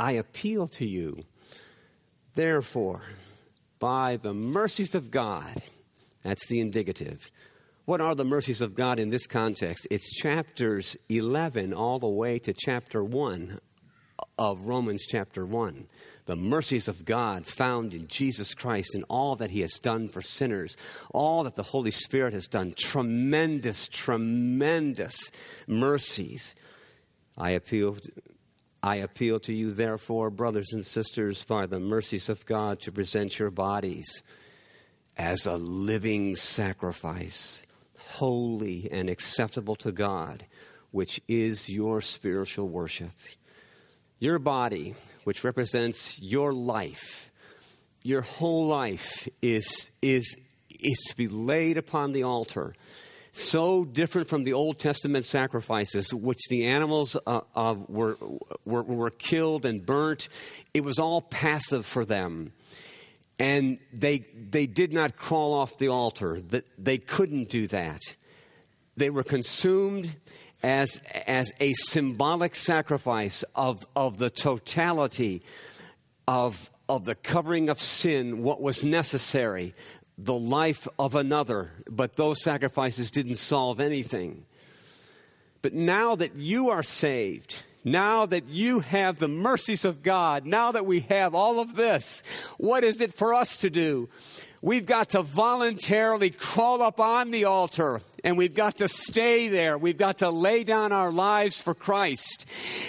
I 0.00 0.12
appeal 0.12 0.66
to 0.68 0.86
you, 0.86 1.26
therefore, 2.34 3.02
by 3.78 4.16
the 4.16 4.32
mercies 4.32 4.94
of 4.94 5.10
God. 5.10 5.60
That's 6.22 6.46
the 6.46 6.58
indicative. 6.58 7.30
What 7.84 8.00
are 8.00 8.14
the 8.14 8.24
mercies 8.24 8.62
of 8.62 8.74
God 8.74 8.98
in 8.98 9.10
this 9.10 9.26
context? 9.26 9.86
It's 9.90 10.10
chapters 10.10 10.96
11 11.10 11.74
all 11.74 11.98
the 11.98 12.08
way 12.08 12.38
to 12.38 12.54
chapter 12.54 13.04
1 13.04 13.60
of 14.38 14.60
Romans 14.62 15.04
chapter 15.06 15.44
1 15.44 15.86
the 16.26 16.36
mercies 16.36 16.88
of 16.88 17.04
God 17.04 17.46
found 17.46 17.94
in 17.94 18.08
Jesus 18.08 18.54
Christ 18.54 18.94
and 18.94 19.04
all 19.08 19.36
that 19.36 19.50
He 19.52 19.60
has 19.60 19.78
done 19.78 20.08
for 20.08 20.20
sinners, 20.20 20.76
all 21.12 21.44
that 21.44 21.54
the 21.54 21.62
Holy 21.62 21.92
Spirit 21.92 22.32
has 22.34 22.46
done. 22.46 22.74
Tremendous, 22.76 23.88
tremendous 23.88 25.30
mercies. 25.66 26.54
I 27.38 27.50
appeal, 27.50 27.96
I 28.82 28.96
appeal 28.96 29.38
to 29.40 29.52
you, 29.52 29.70
therefore, 29.70 30.30
brothers 30.30 30.72
and 30.72 30.84
sisters, 30.84 31.44
by 31.44 31.66
the 31.66 31.80
mercies 31.80 32.28
of 32.28 32.44
God, 32.44 32.80
to 32.80 32.92
present 32.92 33.38
your 33.38 33.50
bodies 33.50 34.22
as 35.16 35.46
a 35.46 35.56
living 35.56 36.34
sacrifice, 36.34 37.64
holy 37.98 38.88
and 38.90 39.08
acceptable 39.08 39.76
to 39.76 39.92
God, 39.92 40.44
which 40.90 41.20
is 41.28 41.68
your 41.68 42.00
spiritual 42.00 42.68
worship. 42.68 43.12
Your 44.18 44.38
body, 44.38 44.94
which 45.24 45.44
represents 45.44 46.18
your 46.20 46.52
life, 46.52 47.30
your 48.02 48.22
whole 48.22 48.66
life 48.66 49.28
is, 49.42 49.90
is, 50.00 50.36
is 50.80 50.98
to 51.10 51.16
be 51.16 51.28
laid 51.28 51.76
upon 51.76 52.12
the 52.12 52.22
altar. 52.22 52.74
So 53.32 53.84
different 53.84 54.28
from 54.28 54.44
the 54.44 54.54
Old 54.54 54.78
Testament 54.78 55.26
sacrifices, 55.26 56.14
which 56.14 56.38
the 56.48 56.64
animals 56.64 57.18
uh, 57.26 57.40
uh, 57.54 57.74
were, 57.88 58.16
were, 58.64 58.82
were 58.82 59.10
killed 59.10 59.66
and 59.66 59.84
burnt. 59.84 60.30
It 60.72 60.82
was 60.82 60.98
all 60.98 61.20
passive 61.20 61.84
for 61.84 62.06
them. 62.06 62.52
And 63.38 63.78
they, 63.92 64.24
they 64.34 64.66
did 64.66 64.94
not 64.94 65.18
crawl 65.18 65.52
off 65.52 65.76
the 65.76 65.88
altar. 65.88 66.40
They 66.78 66.96
couldn't 66.96 67.50
do 67.50 67.66
that. 67.66 68.00
They 68.96 69.10
were 69.10 69.24
consumed 69.24 70.16
as, 70.62 71.00
as 71.26 71.52
a 71.60 71.72
symbolic 71.74 72.54
sacrifice 72.54 73.44
of, 73.54 73.86
of 73.94 74.18
the 74.18 74.30
totality 74.30 75.42
of, 76.26 76.70
of 76.88 77.04
the 77.04 77.14
covering 77.14 77.68
of 77.68 77.80
sin, 77.80 78.42
what 78.42 78.60
was 78.60 78.84
necessary, 78.84 79.74
the 80.18 80.34
life 80.34 80.88
of 80.98 81.14
another. 81.14 81.72
But 81.88 82.16
those 82.16 82.42
sacrifices 82.42 83.10
didn't 83.10 83.36
solve 83.36 83.80
anything. 83.80 84.44
But 85.62 85.74
now 85.74 86.16
that 86.16 86.36
you 86.36 86.70
are 86.70 86.82
saved, 86.82 87.56
now 87.84 88.26
that 88.26 88.48
you 88.48 88.80
have 88.80 89.18
the 89.18 89.28
mercies 89.28 89.84
of 89.84 90.02
God, 90.02 90.44
now 90.44 90.72
that 90.72 90.86
we 90.86 91.00
have 91.00 91.34
all 91.34 91.60
of 91.60 91.76
this, 91.76 92.22
what 92.58 92.82
is 92.82 93.00
it 93.00 93.14
for 93.14 93.34
us 93.34 93.58
to 93.58 93.70
do? 93.70 94.08
We've 94.66 94.84
got 94.84 95.10
to 95.10 95.22
voluntarily 95.22 96.30
crawl 96.30 96.82
up 96.82 96.98
on 96.98 97.30
the 97.30 97.44
altar 97.44 98.00
and 98.24 98.36
we've 98.36 98.52
got 98.52 98.78
to 98.78 98.88
stay 98.88 99.46
there. 99.46 99.78
We've 99.78 99.96
got 99.96 100.18
to 100.18 100.30
lay 100.30 100.64
down 100.64 100.90
our 100.90 101.12
lives 101.12 101.62
for 101.62 101.72
Christ. 101.72 102.46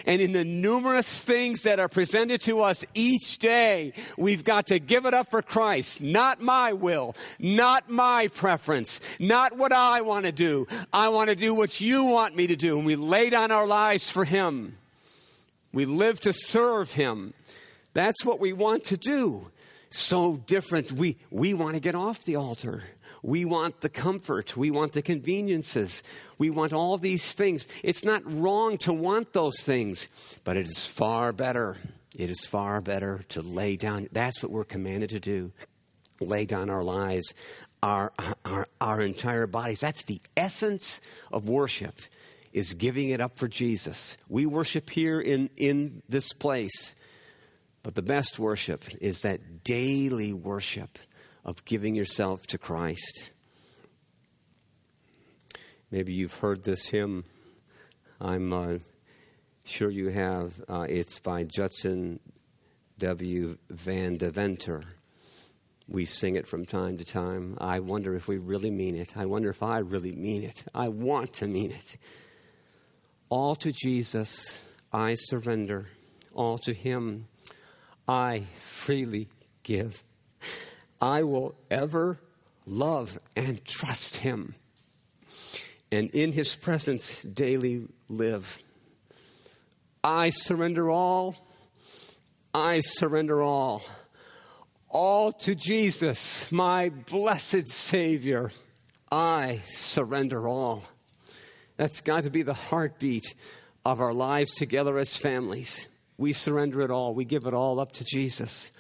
And 0.07 0.19
in 0.19 0.31
the 0.31 0.43
numerous 0.43 1.24
things 1.24 1.62
that 1.62 1.79
are 1.79 1.88
presented 1.88 2.41
to 2.41 2.63
us 2.63 2.84
each 2.96 3.38
day, 3.38 3.93
we've 4.17 4.43
got 4.43 4.65
to 4.67 4.79
give 4.79 5.05
it 5.05 5.13
up 5.13 5.29
for 5.29 5.43
Christ. 5.43 6.01
Not 6.01 6.41
my 6.41 6.74
will, 6.74 7.15
not 7.38 7.91
my 7.91 8.27
preference, 8.29 9.00
not 9.19 9.55
what 9.55 9.72
I 9.72 10.01
want 10.01 10.25
to 10.25 10.31
do. 10.31 10.65
I 10.91 11.10
want 11.10 11.29
to 11.29 11.36
do 11.36 11.53
what 11.53 11.79
you 11.79 12.05
want 12.05 12.36
me 12.36 12.48
to 12.48 12.55
do. 12.55 12.77
And 12.77 12.88
we 12.88 12.96
lay 12.96 13.29
down 13.29 13.51
our 13.51 13.67
lives 13.67 14.10
for 14.10 14.25
Him. 14.25 14.79
We 15.72 15.86
live 15.86 16.22
to 16.22 16.34
serve 16.34 16.93
Him. 16.93 17.36
That's 17.93 18.25
what 18.25 18.39
we 18.39 18.51
want 18.51 18.86
to 18.86 18.98
do 18.98 19.51
so 19.89 20.38
different. 20.38 20.91
We, 20.91 21.17
we 21.29 21.53
want 21.53 21.75
to 21.75 21.79
get 21.79 21.96
off 21.96 22.24
the 22.24 22.36
altar. 22.36 22.84
We 23.24 23.46
want 23.46 23.82
the 23.82 23.89
comfort. 23.89 24.56
We 24.56 24.72
want 24.72 24.94
the 24.94 25.01
conveniences. 25.01 26.03
We 26.38 26.50
want 26.50 26.74
all 26.74 26.98
these 26.98 27.34
things. 27.34 27.67
It's 27.84 28.06
not 28.06 28.22
wrong 28.32 28.77
to 28.79 28.94
want 28.94 29.34
those 29.34 29.62
things, 29.62 30.08
but 30.44 30.58
it 30.58 30.67
is 30.67 30.86
far 30.86 31.34
better. 31.34 31.77
It 32.15 32.29
is 32.29 32.46
far 32.46 32.82
better 32.82 33.24
to 33.29 33.41
lay 33.41 33.75
down. 33.75 34.08
That's 34.12 34.41
what 34.41 34.51
we're 34.51 34.63
commanded 34.63 35.10
to 35.12 35.20
do 35.20 35.51
lay 36.20 36.46
down 36.46 36.70
our 36.70 36.84
lives, 36.84 37.34
our, 37.84 38.12
our, 38.44 38.67
our 38.82 39.01
entire 39.01 39.46
bodies. 39.46 39.79
That's 39.79 40.03
the 40.06 40.20
essence 40.36 41.00
of 41.32 41.48
worship 41.48 42.00
is 42.53 42.74
giving 42.74 43.10
it 43.10 43.22
up 43.22 43.38
for 43.38 43.48
Jesus. 43.48 44.17
We 44.29 44.46
worship 44.46 44.89
here 44.89 45.20
in, 45.20 45.50
in 45.58 46.01
this 46.10 46.34
place. 46.34 46.96
But 47.88 47.96
the 47.96 48.01
best 48.01 48.38
worship 48.38 48.84
is 49.00 49.22
that 49.22 49.63
daily 49.63 50.34
worship 50.34 51.00
of 51.46 51.63
giving 51.63 51.96
yourself 51.96 52.46
to 52.48 52.58
Christ. 52.58 53.32
Maybe 55.89 56.12
you've 56.12 56.34
heard 56.34 56.65
this 56.65 56.88
hymn. 56.88 57.24
I'm 58.20 58.51
uh, 58.51 58.79
sure 59.63 59.89
you 59.89 60.10
have. 60.10 60.62
Uh, 60.67 60.86
it's 60.89 61.20
by 61.20 61.46
Judson 61.46 62.20
W. 63.00 63.58
Van 63.70 64.17
Deventer. 64.17 64.84
We 65.88 66.03
sing 66.03 66.36
it 66.36 66.46
from 66.46 66.65
time 66.65 66.98
to 66.98 67.06
time. 67.06 67.58
I 67.62 67.79
wonder 67.79 68.15
if 68.15 68.27
we 68.27 68.38
really 68.38 68.70
mean 68.70 68.98
it. 68.98 69.15
I 69.15 69.27
wonder 69.27 69.50
if 69.50 69.63
I 69.63 69.77
really 69.77 70.12
mean 70.12 70.44
it. 70.44 70.65
I 70.75 70.89
want 70.89 71.32
to 71.36 71.48
mean 71.48 71.72
it. 71.72 71.96
All 73.29 73.56
to 73.56 73.72
Jesus 73.72 74.60
I 74.91 75.15
surrender, 75.15 75.88
all 76.34 76.58
to 76.58 76.74
Him 76.74 77.27
I 78.07 78.43
freely 78.59 79.27
give. 79.63 80.03
I 81.01 81.23
will 81.23 81.55
ever 81.69 82.19
love 82.65 83.19
and 83.35 83.63
trust 83.65 84.17
him 84.17 84.55
and 85.91 86.09
in 86.11 86.31
his 86.31 86.55
presence 86.55 87.21
daily 87.23 87.87
live. 88.09 88.59
I 90.03 90.29
surrender 90.29 90.89
all. 90.89 91.35
I 92.53 92.81
surrender 92.81 93.41
all. 93.41 93.83
All 94.89 95.31
to 95.33 95.53
Jesus, 95.53 96.51
my 96.51 96.89
blessed 96.89 97.69
Savior. 97.69 98.51
I 99.11 99.61
surrender 99.67 100.47
all. 100.47 100.83
That's 101.77 102.01
got 102.01 102.23
to 102.23 102.29
be 102.29 102.41
the 102.41 102.53
heartbeat 102.53 103.35
of 103.85 104.01
our 104.01 104.13
lives 104.13 104.53
together 104.53 104.97
as 104.97 105.15
families. 105.15 105.87
We 106.17 106.33
surrender 106.33 106.81
it 106.81 106.91
all. 106.91 107.13
We 107.13 107.25
give 107.25 107.45
it 107.45 107.53
all 107.53 107.79
up 107.79 107.91
to 107.93 108.03
Jesus. 108.03 108.71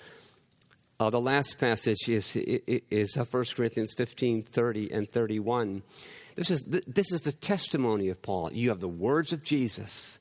Uh, 0.99 1.11
the 1.11 1.21
last 1.21 1.59
passage 1.59 2.09
is, 2.09 2.35
is 2.35 3.15
1 3.15 3.27
uh, 3.29 3.43
Corinthians 3.55 3.93
15 3.95 4.43
30 4.43 4.91
and 4.91 5.11
31. 5.11 5.83
This 6.35 6.49
is, 6.49 6.63
this 6.63 7.11
is 7.11 7.21
the 7.21 7.31
testimony 7.31 8.09
of 8.09 8.21
Paul. 8.21 8.51
You 8.51 8.69
have 8.69 8.79
the 8.79 8.87
words 8.87 9.31
of 9.33 9.43
Jesus, 9.43 10.19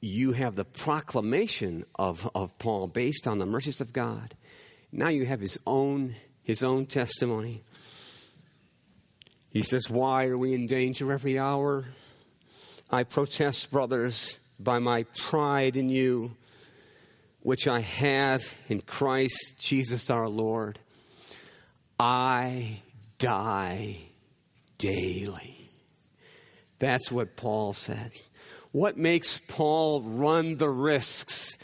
you 0.00 0.32
have 0.32 0.54
the 0.54 0.64
proclamation 0.64 1.84
of, 1.94 2.30
of 2.34 2.56
Paul 2.58 2.88
based 2.88 3.26
on 3.26 3.38
the 3.38 3.46
mercies 3.46 3.80
of 3.80 3.92
God. 3.94 4.34
Now 4.92 5.08
you 5.08 5.24
have 5.24 5.40
his 5.40 5.58
own, 5.66 6.14
his 6.42 6.62
own 6.62 6.86
testimony. 6.86 7.64
He 9.50 9.62
says, 9.62 9.88
Why 9.88 10.26
are 10.26 10.36
we 10.36 10.52
in 10.52 10.66
danger 10.66 11.10
every 11.10 11.38
hour? 11.38 11.86
I 12.90 13.04
protest, 13.04 13.70
brothers, 13.70 14.38
by 14.58 14.78
my 14.78 15.04
pride 15.16 15.76
in 15.76 15.88
you, 15.88 16.36
which 17.40 17.68
I 17.68 17.80
have 17.80 18.54
in 18.68 18.80
Christ 18.80 19.54
Jesus 19.58 20.10
our 20.10 20.28
Lord. 20.28 20.78
I 21.98 22.82
die 23.18 23.98
daily. 24.78 25.70
That's 26.78 27.10
what 27.10 27.36
Paul 27.36 27.72
said. 27.72 28.12
What 28.72 28.98
makes 28.98 29.40
Paul 29.48 30.02
run 30.02 30.56
the 30.56 30.68
risks 30.68 31.56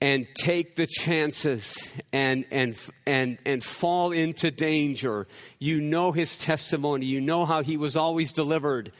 and 0.00 0.26
take 0.34 0.76
the 0.76 0.86
chances 0.86 1.90
and, 2.12 2.44
and, 2.50 2.76
and, 3.06 3.38
and 3.46 3.64
fall 3.64 4.12
into 4.12 4.50
danger? 4.50 5.26
You 5.58 5.80
know 5.80 6.12
his 6.12 6.36
testimony, 6.36 7.06
you 7.06 7.22
know 7.22 7.46
how 7.46 7.62
he 7.62 7.78
was 7.78 7.96
always 7.96 8.32
delivered. 8.32 8.92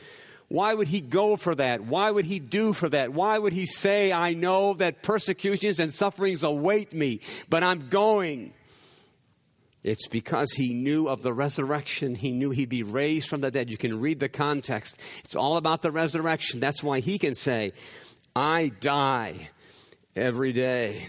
Why 0.54 0.72
would 0.72 0.86
he 0.86 1.00
go 1.00 1.34
for 1.34 1.52
that? 1.56 1.80
Why 1.80 2.08
would 2.08 2.26
he 2.26 2.38
do 2.38 2.74
for 2.74 2.88
that? 2.88 3.12
Why 3.12 3.36
would 3.36 3.52
he 3.52 3.66
say, 3.66 4.12
I 4.12 4.34
know 4.34 4.74
that 4.74 5.02
persecutions 5.02 5.80
and 5.80 5.92
sufferings 5.92 6.44
await 6.44 6.92
me, 6.92 7.18
but 7.48 7.64
I'm 7.64 7.88
going? 7.88 8.52
It's 9.82 10.06
because 10.06 10.52
he 10.52 10.72
knew 10.72 11.08
of 11.08 11.24
the 11.24 11.32
resurrection. 11.32 12.14
He 12.14 12.30
knew 12.30 12.50
he'd 12.50 12.68
be 12.68 12.84
raised 12.84 13.28
from 13.28 13.40
the 13.40 13.50
dead. 13.50 13.68
You 13.68 13.76
can 13.76 13.98
read 13.98 14.20
the 14.20 14.28
context. 14.28 15.00
It's 15.24 15.34
all 15.34 15.56
about 15.56 15.82
the 15.82 15.90
resurrection. 15.90 16.60
That's 16.60 16.84
why 16.84 17.00
he 17.00 17.18
can 17.18 17.34
say, 17.34 17.72
I 18.36 18.70
die 18.78 19.50
every 20.14 20.52
day. 20.52 21.08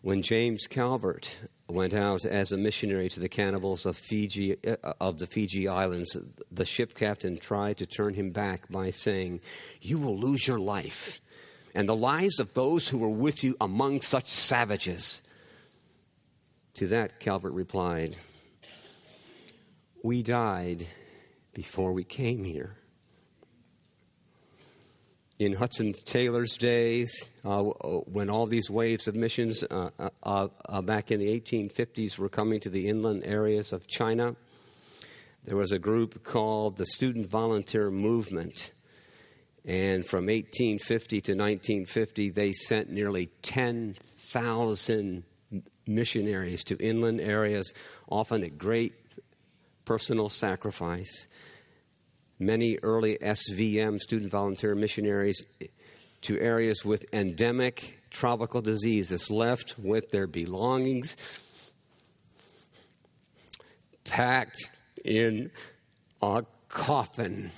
When 0.00 0.22
James 0.22 0.66
Calvert 0.66 1.36
went 1.72 1.94
out 1.94 2.24
as 2.24 2.52
a 2.52 2.56
missionary 2.56 3.08
to 3.08 3.20
the 3.20 3.28
cannibals 3.28 3.86
of 3.86 3.96
Fiji 3.96 4.56
uh, 4.66 4.92
of 5.00 5.18
the 5.18 5.26
Fiji 5.26 5.68
Islands, 5.68 6.16
the 6.50 6.64
ship 6.64 6.94
captain 6.94 7.38
tried 7.38 7.78
to 7.78 7.86
turn 7.86 8.14
him 8.14 8.30
back 8.30 8.68
by 8.70 8.90
saying, 8.90 9.40
"You 9.80 9.98
will 9.98 10.18
lose 10.18 10.46
your 10.46 10.60
life 10.60 11.20
and 11.74 11.88
the 11.88 11.96
lives 11.96 12.38
of 12.38 12.54
those 12.54 12.88
who 12.88 12.98
were 12.98 13.08
with 13.08 13.42
you 13.42 13.56
among 13.60 14.00
such 14.02 14.28
savages." 14.28 15.22
To 16.74 16.86
that, 16.88 17.20
Calvert 17.20 17.52
replied, 17.52 18.16
We 20.02 20.22
died 20.22 20.86
before 21.52 21.92
we 21.92 22.02
came 22.02 22.44
here. 22.44 22.76
In 25.38 25.54
Hudson 25.54 25.94
Taylor's 26.04 26.56
days, 26.56 27.26
uh, 27.44 27.62
when 27.62 28.28
all 28.28 28.46
these 28.46 28.70
waves 28.70 29.08
of 29.08 29.14
missions 29.14 29.64
uh, 29.64 29.90
uh, 30.22 30.48
uh, 30.66 30.82
back 30.82 31.10
in 31.10 31.20
the 31.20 31.40
1850s 31.40 32.18
were 32.18 32.28
coming 32.28 32.60
to 32.60 32.68
the 32.68 32.88
inland 32.88 33.22
areas 33.24 33.72
of 33.72 33.86
China, 33.86 34.36
there 35.44 35.56
was 35.56 35.72
a 35.72 35.78
group 35.78 36.22
called 36.22 36.76
the 36.76 36.86
Student 36.86 37.28
Volunteer 37.28 37.90
Movement. 37.90 38.72
And 39.64 40.04
from 40.04 40.26
1850 40.26 41.20
to 41.22 41.32
1950, 41.32 42.30
they 42.30 42.52
sent 42.52 42.90
nearly 42.90 43.30
10,000 43.42 45.24
missionaries 45.86 46.62
to 46.64 46.76
inland 46.76 47.20
areas, 47.20 47.72
often 48.08 48.44
at 48.44 48.58
great 48.58 48.92
personal 49.84 50.28
sacrifice. 50.28 51.26
Many 52.42 52.76
early 52.82 53.18
SVM, 53.18 54.00
student 54.00 54.32
volunteer 54.32 54.74
missionaries, 54.74 55.44
to 56.22 56.40
areas 56.40 56.84
with 56.84 57.04
endemic 57.12 58.00
tropical 58.10 58.60
diseases, 58.60 59.30
left 59.30 59.76
with 59.78 60.10
their 60.10 60.26
belongings 60.26 61.16
packed 64.04 64.70
in 65.04 65.52
a 66.20 66.44
coffin, 66.68 67.52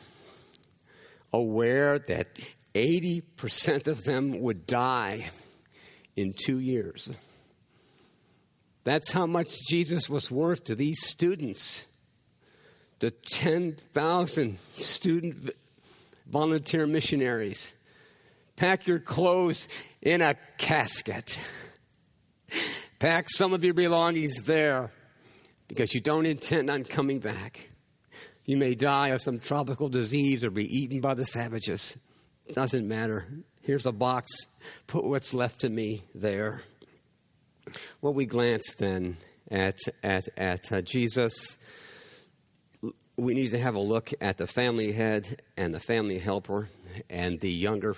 aware 1.32 1.98
that 1.98 2.38
80% 2.74 3.88
of 3.88 4.04
them 4.04 4.38
would 4.40 4.66
die 4.66 5.30
in 6.14 6.34
two 6.36 6.58
years. 6.58 7.10
That's 8.84 9.12
how 9.12 9.26
much 9.26 9.48
Jesus 9.66 10.10
was 10.10 10.30
worth 10.30 10.64
to 10.64 10.74
these 10.74 11.00
students. 11.06 11.86
The 13.00 13.10
10,000 13.10 14.58
student 14.58 15.50
volunteer 16.26 16.86
missionaries. 16.86 17.72
Pack 18.56 18.86
your 18.86 19.00
clothes 19.00 19.68
in 20.00 20.22
a 20.22 20.36
casket. 20.58 21.38
Pack 22.98 23.28
some 23.28 23.52
of 23.52 23.64
your 23.64 23.74
belongings 23.74 24.42
there 24.44 24.90
because 25.68 25.94
you 25.94 26.00
don't 26.00 26.26
intend 26.26 26.70
on 26.70 26.84
coming 26.84 27.18
back. 27.18 27.68
You 28.44 28.56
may 28.56 28.74
die 28.74 29.08
of 29.08 29.22
some 29.22 29.38
tropical 29.38 29.88
disease 29.88 30.44
or 30.44 30.50
be 30.50 30.64
eaten 30.64 31.00
by 31.00 31.14
the 31.14 31.24
savages. 31.24 31.96
Doesn't 32.52 32.86
matter. 32.86 33.26
Here's 33.62 33.86
a 33.86 33.92
box. 33.92 34.30
Put 34.86 35.04
what's 35.04 35.32
left 35.32 35.64
of 35.64 35.72
me 35.72 36.02
there. 36.14 36.62
Well, 38.02 38.12
we 38.12 38.26
glance 38.26 38.74
then 38.76 39.16
at, 39.50 39.78
at, 40.02 40.28
at 40.36 40.70
uh, 40.70 40.82
Jesus. 40.82 41.56
We 43.16 43.34
need 43.34 43.52
to 43.52 43.58
have 43.60 43.76
a 43.76 43.80
look 43.80 44.12
at 44.20 44.38
the 44.38 44.46
family 44.46 44.90
head 44.90 45.42
and 45.56 45.72
the 45.72 45.80
family 45.80 46.18
helper 46.18 46.68
and 47.08 47.38
the 47.38 47.50
younger 47.50 47.94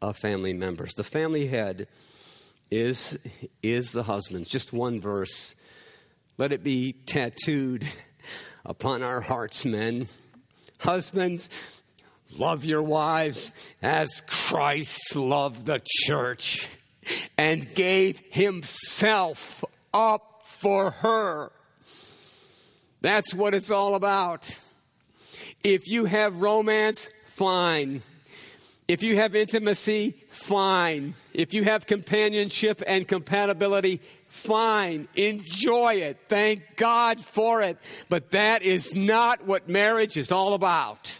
uh, 0.00 0.12
family 0.12 0.52
members. 0.52 0.94
The 0.94 1.02
family 1.02 1.48
head 1.48 1.88
is, 2.70 3.18
is 3.62 3.90
the 3.90 4.04
husband. 4.04 4.48
Just 4.48 4.72
one 4.72 5.00
verse. 5.00 5.56
Let 6.38 6.52
it 6.52 6.62
be 6.62 6.92
tattooed 6.92 7.84
upon 8.64 9.02
our 9.02 9.20
hearts, 9.20 9.64
men. 9.64 10.06
Husbands, 10.78 11.82
love 12.38 12.64
your 12.64 12.82
wives 12.82 13.50
as 13.82 14.22
Christ 14.26 15.16
loved 15.16 15.66
the 15.66 15.80
church 15.84 16.68
and 17.36 17.74
gave 17.74 18.20
himself 18.30 19.64
up 19.92 20.42
for 20.44 20.92
her. 20.92 21.50
That's 23.04 23.34
what 23.34 23.52
it's 23.52 23.70
all 23.70 23.96
about. 23.96 24.50
If 25.62 25.88
you 25.88 26.06
have 26.06 26.40
romance, 26.40 27.10
fine. 27.26 28.00
If 28.88 29.02
you 29.02 29.16
have 29.16 29.36
intimacy, 29.36 30.12
fine. 30.30 31.12
If 31.34 31.52
you 31.52 31.64
have 31.64 31.86
companionship 31.86 32.82
and 32.86 33.06
compatibility, 33.06 34.00
fine. 34.28 35.08
Enjoy 35.16 35.96
it. 35.96 36.16
Thank 36.30 36.76
God 36.76 37.20
for 37.20 37.60
it. 37.60 37.76
But 38.08 38.30
that 38.30 38.62
is 38.62 38.94
not 38.94 39.44
what 39.46 39.68
marriage 39.68 40.16
is 40.16 40.32
all 40.32 40.54
about. 40.54 41.12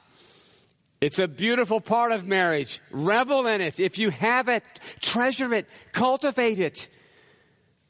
It's 1.03 1.19
a 1.19 1.29
beautiful 1.29 1.83
part 1.83 2.13
of 2.13 2.27
marriage. 2.27 2.81
Revel 2.93 3.47
in 3.47 3.61
it. 3.61 3.79
If 3.79 3.99
you 3.99 4.09
have 4.09 4.49
it, 4.49 4.65
treasure 5.03 5.53
it, 5.53 5.69
cultivate 5.93 6.61
it. 6.61 6.89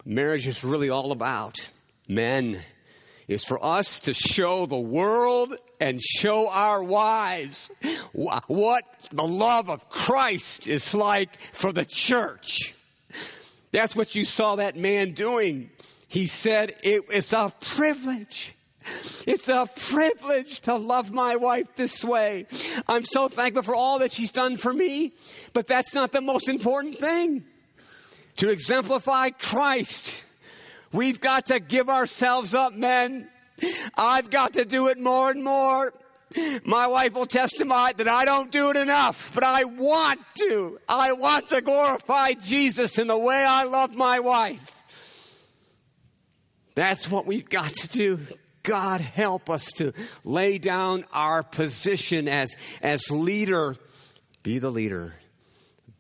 Marriage 0.05 0.49
is 0.49 0.65
really 0.65 0.91
all 0.91 1.13
about 1.13 1.71
men. 2.09 2.61
It's 3.27 3.45
for 3.45 3.63
us 3.65 4.01
to 4.01 4.13
show 4.13 4.67
the 4.67 4.79
world 4.79 5.55
and 5.81 6.03
show 6.03 6.49
our 6.51 6.83
wives 6.83 7.71
what 8.13 8.85
the 9.13 9.27
love 9.27 9.71
of 9.71 9.89
Christ 9.89 10.69
is 10.69 10.95
like 10.95 11.41
for 11.53 11.73
the 11.73 11.85
church. 11.85 12.75
That's 13.73 13.97
what 13.97 14.15
you 14.15 14.25
saw 14.25 14.57
that 14.57 14.77
man 14.77 15.13
doing. 15.13 15.71
He 16.09 16.27
said 16.27 16.77
it 16.83 17.05
is 17.13 17.33
a 17.33 17.53
privilege 17.61 18.55
it's 19.27 19.49
a 19.49 19.69
privilege 19.75 20.61
to 20.61 20.75
love 20.75 21.13
my 21.13 21.37
wife 21.37 21.75
this 21.77 22.05
way. 22.05 22.47
I'm 22.87 23.05
so 23.05 23.29
thankful 23.29 23.63
for 23.63 23.75
all 23.75 24.01
that 24.01 24.13
she's 24.13 24.31
done 24.33 24.57
for 24.57 24.73
me, 24.73 25.15
but 25.53 25.67
that's 25.67 25.95
not 25.95 26.13
the 26.13 26.21
most 26.21 26.49
important 26.49 26.99
thing. 26.99 27.45
To 28.39 28.51
exemplify 28.51 29.31
Christ, 29.31 30.25
we've 30.95 31.21
got 31.21 31.47
to 31.47 31.61
give 31.61 31.91
ourselves 31.91 32.55
up, 32.55 32.73
men. 32.73 33.29
I've 33.97 34.31
got 34.31 34.55
to 34.55 34.65
do 34.65 34.89
it 34.89 34.99
more 34.99 35.31
and 35.31 35.45
more. 35.45 35.93
My 36.65 36.87
wife 36.87 37.15
will 37.15 37.27
testify 37.27 37.93
that 37.93 38.09
I 38.09 38.25
don't 38.25 38.51
do 38.51 38.71
it 38.71 38.77
enough, 38.77 39.33
but 39.35 39.45
I 39.45 39.65
want 39.65 40.21
to. 40.39 40.79
I 40.89 41.13
want 41.13 41.49
to 41.49 41.61
glorify 41.61 42.33
Jesus 42.33 42.99
in 42.99 43.07
the 43.07 43.19
way 43.19 43.45
I 43.45 43.65
love 43.65 43.95
my 43.95 44.21
wife. 44.21 44.83
That's 46.75 47.09
what 47.09 47.27
we've 47.27 47.49
got 47.49 47.73
to 47.75 47.89
do. 47.89 48.21
God 48.65 49.01
help 49.01 49.51
us 49.51 49.71
to 49.73 49.93
lay 50.25 50.59
down 50.59 51.05
our 51.13 51.43
position 51.43 52.27
as, 52.27 52.57
as 52.83 53.11
leader. 53.11 53.77
Be 54.43 54.59
the 54.59 54.71
leader, 54.71 55.15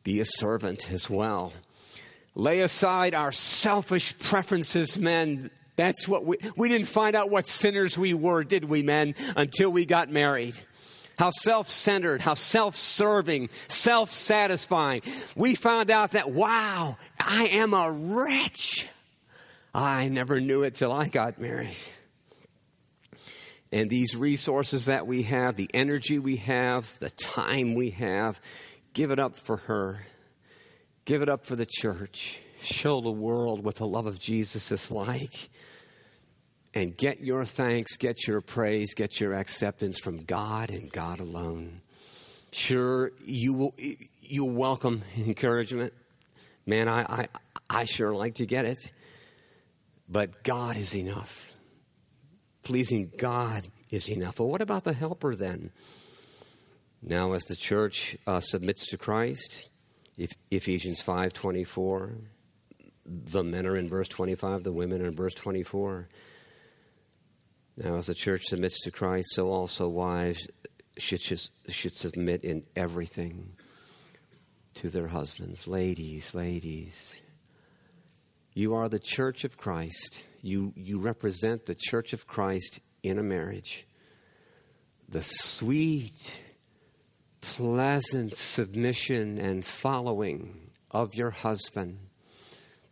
be 0.02 0.20
a 0.20 0.24
servant 0.24 0.90
as 0.90 1.08
well. 1.08 1.52
Lay 2.34 2.60
aside 2.60 3.14
our 3.14 3.32
selfish 3.32 4.18
preferences, 4.18 4.98
men. 4.98 5.50
That's 5.76 6.08
what 6.08 6.24
we, 6.24 6.38
we 6.56 6.68
didn't 6.68 6.88
find 6.88 7.14
out 7.14 7.30
what 7.30 7.46
sinners 7.46 7.96
we 7.96 8.14
were, 8.14 8.44
did 8.44 8.64
we, 8.64 8.82
men, 8.82 9.14
until 9.36 9.70
we 9.70 9.86
got 9.86 10.10
married. 10.10 10.56
How 11.16 11.30
self 11.30 11.68
centered, 11.68 12.20
how 12.20 12.34
self 12.34 12.74
serving, 12.74 13.50
self 13.68 14.10
satisfying. 14.10 15.02
We 15.36 15.54
found 15.54 15.90
out 15.90 16.12
that, 16.12 16.32
wow, 16.32 16.96
I 17.20 17.44
am 17.46 17.72
a 17.72 17.90
wretch. 17.90 18.88
I 19.72 20.08
never 20.08 20.40
knew 20.40 20.62
it 20.64 20.74
till 20.74 20.92
I 20.92 21.08
got 21.08 21.40
married. 21.40 21.76
and 23.72 23.90
these 23.90 24.16
resources 24.16 24.86
that 24.86 25.06
we 25.06 25.22
have, 25.24 25.56
the 25.56 25.70
energy 25.74 26.18
we 26.18 26.36
have, 26.36 26.98
the 26.98 27.10
time 27.10 27.74
we 27.74 27.90
have, 27.90 28.40
give 28.92 29.10
it 29.12 29.18
up 29.18 29.36
for 29.36 29.56
her. 29.56 30.00
Give 31.04 31.22
it 31.22 31.28
up 31.28 31.44
for 31.44 31.56
the 31.56 31.66
church. 31.66 32.40
Show 32.60 33.00
the 33.00 33.12
world 33.12 33.62
what 33.62 33.76
the 33.76 33.86
love 33.86 34.06
of 34.06 34.18
Jesus 34.18 34.72
is 34.72 34.90
like. 34.90 35.50
And 36.72 36.96
get 36.96 37.20
your 37.20 37.44
thanks, 37.44 37.96
get 37.96 38.26
your 38.26 38.40
praise, 38.40 38.94
get 38.94 39.20
your 39.20 39.34
acceptance 39.34 39.98
from 40.00 40.24
God 40.24 40.70
and 40.70 40.90
God 40.90 41.20
alone. 41.20 41.82
Sure, 42.50 43.12
you 43.24 43.52
will 43.52 43.74
you 44.20 44.44
welcome 44.44 45.02
encouragement. 45.18 45.92
Man, 46.66 46.88
I, 46.88 47.02
I, 47.02 47.28
I 47.68 47.84
sure 47.84 48.14
like 48.14 48.36
to 48.36 48.46
get 48.46 48.64
it. 48.64 48.90
But 50.08 50.42
God 50.42 50.76
is 50.76 50.96
enough. 50.96 51.52
Pleasing 52.62 53.12
God 53.16 53.68
is 53.90 54.08
enough. 54.08 54.38
Well, 54.38 54.48
what 54.48 54.62
about 54.62 54.84
the 54.84 54.92
helper 54.92 55.34
then? 55.34 55.70
Now, 57.02 57.32
as 57.34 57.44
the 57.44 57.56
church 57.56 58.16
uh, 58.26 58.40
submits 58.40 58.86
to 58.86 58.98
Christ, 58.98 59.68
Ephesians 60.50 61.02
5.24, 61.02 62.12
the 63.06 63.42
men 63.42 63.66
are 63.66 63.76
in 63.76 63.88
verse 63.88 64.08
25, 64.08 64.62
the 64.62 64.72
women 64.72 65.02
are 65.02 65.06
in 65.06 65.16
verse 65.16 65.34
24. 65.34 66.08
Now, 67.76 67.96
as 67.96 68.06
the 68.06 68.14
church 68.14 68.44
submits 68.44 68.80
to 68.82 68.90
Christ, 68.90 69.28
so 69.32 69.50
also 69.50 69.88
wives 69.88 70.46
should, 70.96 71.20
should 71.20 71.96
submit 71.96 72.44
in 72.44 72.64
everything 72.76 73.54
to 74.74 74.88
their 74.88 75.08
husbands. 75.08 75.66
Ladies, 75.66 76.34
ladies, 76.34 77.16
you 78.52 78.74
are 78.74 78.88
the 78.88 79.00
church 79.00 79.44
of 79.44 79.56
Christ. 79.56 80.22
You, 80.42 80.72
you 80.76 81.00
represent 81.00 81.66
the 81.66 81.74
church 81.74 82.12
of 82.12 82.26
Christ 82.26 82.80
in 83.02 83.18
a 83.18 83.22
marriage. 83.22 83.86
The 85.08 85.22
sweet, 85.22 86.40
pleasant 87.44 88.34
submission 88.34 89.38
and 89.38 89.64
following 89.64 90.70
of 90.90 91.14
your 91.14 91.30
husband, 91.30 91.98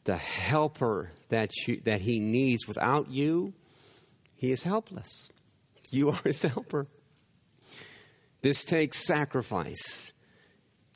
the 0.05 0.17
helper 0.17 1.11
that, 1.29 1.51
you, 1.67 1.81
that 1.85 2.03
he 2.03 2.19
needs. 2.19 2.69
Without 2.69 3.11
you, 3.11 3.55
he 4.35 4.53
is 4.53 4.63
helpless. 4.63 5.29
You 5.91 6.11
are 6.11 6.21
his 6.25 6.43
helper. 6.43 6.87
This 8.43 8.65
takes 8.65 8.99
sacrifice. 9.07 10.13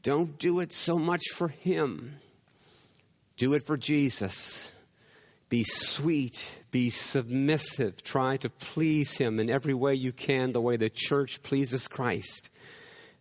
Don't 0.03 0.39
do 0.39 0.61
it 0.61 0.73
so 0.73 0.99
much 0.99 1.23
for 1.33 1.49
Him, 1.49 2.17
do 3.37 3.55
it 3.55 3.65
for 3.65 3.77
Jesus. 3.77 4.71
Be 5.49 5.65
sweet, 5.65 6.45
be 6.73 6.91
submissive, 6.91 8.03
try 8.03 8.37
to 8.39 8.51
please 8.51 9.17
Him 9.17 9.39
in 9.39 9.49
every 9.49 9.75
way 9.75 9.95
you 9.95 10.13
can, 10.13 10.53
the 10.53 10.61
way 10.61 10.77
the 10.77 10.91
church 10.91 11.43
pleases 11.45 11.87
Christ. 11.87 12.51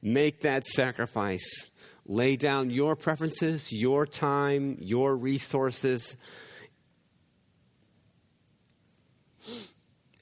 Make 0.05 0.41
that 0.41 0.65
sacrifice. 0.65 1.65
Lay 2.05 2.35
down 2.35 2.69
your 2.69 2.95
preferences, 2.95 3.73
your 3.73 4.05
time, 4.05 4.77
your 4.79 5.17
resources, 5.17 6.15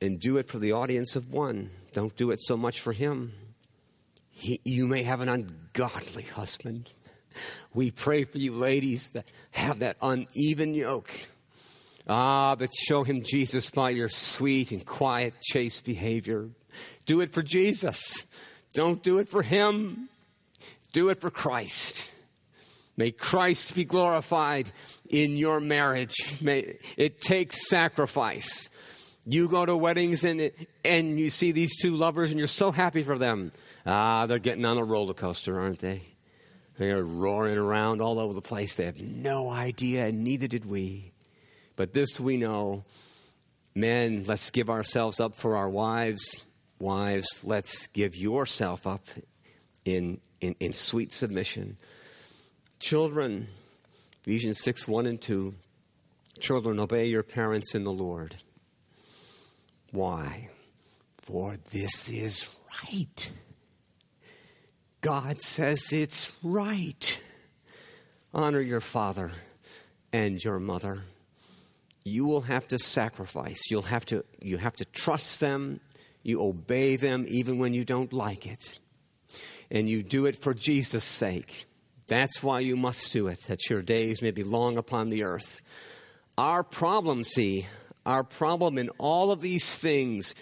and 0.01 0.21
do 0.21 0.37
it 0.37 0.47
for 0.47 0.57
the 0.57 0.71
audience 0.71 1.17
of 1.17 1.33
one. 1.33 1.69
Don't 1.91 2.15
do 2.15 2.31
it 2.31 2.39
so 2.39 2.55
much 2.55 2.79
for 2.79 2.93
Him. 2.93 3.33
He, 4.31 4.61
you 4.63 4.87
may 4.87 5.03
have 5.03 5.19
an 5.19 5.27
ungodly 5.27 6.23
husband. 6.23 6.89
We 7.73 7.91
pray 7.91 8.23
for 8.23 8.37
you, 8.37 8.53
ladies, 8.53 9.11
that 9.11 9.25
have 9.51 9.79
that 9.79 9.97
uneven 10.01 10.75
yoke. 10.75 11.11
Ah, 12.07 12.55
but 12.55 12.69
show 12.73 13.03
him 13.03 13.21
Jesus 13.21 13.69
by 13.69 13.89
your 13.89 14.09
sweet 14.09 14.71
and 14.71 14.85
quiet, 14.85 15.33
chaste 15.41 15.83
behavior. 15.83 16.49
Do 17.05 17.19
it 17.19 17.33
for 17.33 17.41
Jesus. 17.41 18.25
Don't 18.73 19.01
do 19.03 19.19
it 19.19 19.29
for 19.29 19.41
him. 19.41 20.09
Do 20.91 21.09
it 21.09 21.21
for 21.21 21.29
Christ. 21.29 22.11
May 22.97 23.11
Christ 23.11 23.73
be 23.73 23.85
glorified 23.85 24.71
in 25.09 25.37
your 25.37 25.59
marriage. 25.59 26.15
May, 26.41 26.77
it 26.97 27.21
takes 27.21 27.67
sacrifice. 27.67 28.69
You 29.25 29.47
go 29.47 29.65
to 29.65 29.75
weddings 29.75 30.23
and, 30.23 30.51
and 30.83 31.19
you 31.19 31.29
see 31.29 31.51
these 31.51 31.75
two 31.81 31.91
lovers 31.91 32.29
and 32.29 32.37
you're 32.37 32.47
so 32.47 32.71
happy 32.71 33.01
for 33.01 33.17
them. 33.17 33.51
Ah, 33.85 34.25
they're 34.27 34.39
getting 34.39 34.65
on 34.65 34.77
a 34.77 34.83
roller 34.83 35.13
coaster, 35.13 35.59
aren't 35.59 35.79
they? 35.79 36.01
They're 36.77 37.03
roaring 37.03 37.57
around 37.57 38.01
all 38.01 38.19
over 38.19 38.33
the 38.33 38.41
place. 38.41 38.75
They 38.75 38.85
have 38.85 38.99
no 38.99 39.49
idea, 39.49 40.07
and 40.07 40.23
neither 40.23 40.47
did 40.47 40.65
we. 40.65 41.11
But 41.75 41.93
this 41.93 42.19
we 42.19 42.37
know 42.37 42.83
men, 43.75 44.23
let's 44.25 44.49
give 44.49 44.69
ourselves 44.69 45.19
up 45.19 45.35
for 45.35 45.55
our 45.55 45.69
wives. 45.69 46.35
Wives, 46.83 47.45
let's 47.45 47.87
give 47.87 48.13
yourself 48.13 48.85
up 48.85 49.05
in, 49.85 50.19
in, 50.41 50.53
in 50.59 50.73
sweet 50.73 51.13
submission. 51.13 51.77
Children, 52.81 53.47
Ephesians 54.21 54.59
6 54.59 54.85
1 54.85 55.05
and 55.05 55.21
2. 55.21 55.55
Children, 56.41 56.81
obey 56.81 57.07
your 57.07 57.23
parents 57.23 57.73
in 57.73 57.83
the 57.83 57.91
Lord. 57.93 58.35
Why? 59.91 60.49
For 61.19 61.55
this 61.71 62.09
is 62.09 62.49
right. 62.83 63.31
God 64.99 65.41
says 65.41 65.93
it's 65.93 66.33
right. 66.43 67.17
Honor 68.33 68.59
your 68.59 68.81
father 68.81 69.31
and 70.11 70.43
your 70.43 70.59
mother. 70.59 71.03
You 72.03 72.25
will 72.25 72.41
have 72.41 72.67
to 72.67 72.77
sacrifice. 72.77 73.71
You'll 73.71 73.83
have 73.83 74.05
to 74.07 74.25
you 74.41 74.57
have 74.57 74.75
to 74.75 74.85
trust 74.85 75.39
them. 75.39 75.79
You 76.23 76.41
obey 76.41 76.95
them 76.95 77.25
even 77.27 77.59
when 77.59 77.73
you 77.73 77.85
don't 77.85 78.13
like 78.13 78.47
it. 78.47 78.79
And 79.69 79.89
you 79.89 80.03
do 80.03 80.25
it 80.25 80.35
for 80.35 80.53
Jesus' 80.53 81.03
sake. 81.03 81.65
That's 82.07 82.41
why 82.41 82.61
you 82.61 82.75
must 82.75 83.11
do 83.11 83.27
it, 83.27 83.39
that 83.47 83.69
your 83.69 83.81
days 83.81 84.21
may 84.21 84.31
be 84.31 84.43
long 84.43 84.77
upon 84.77 85.09
the 85.09 85.23
earth. 85.23 85.61
Our 86.37 86.63
problem, 86.63 87.23
see, 87.23 87.67
our 88.05 88.23
problem 88.23 88.77
in 88.77 88.89
all 88.97 89.31
of 89.31 89.41
these 89.41 89.77
things 89.77 90.35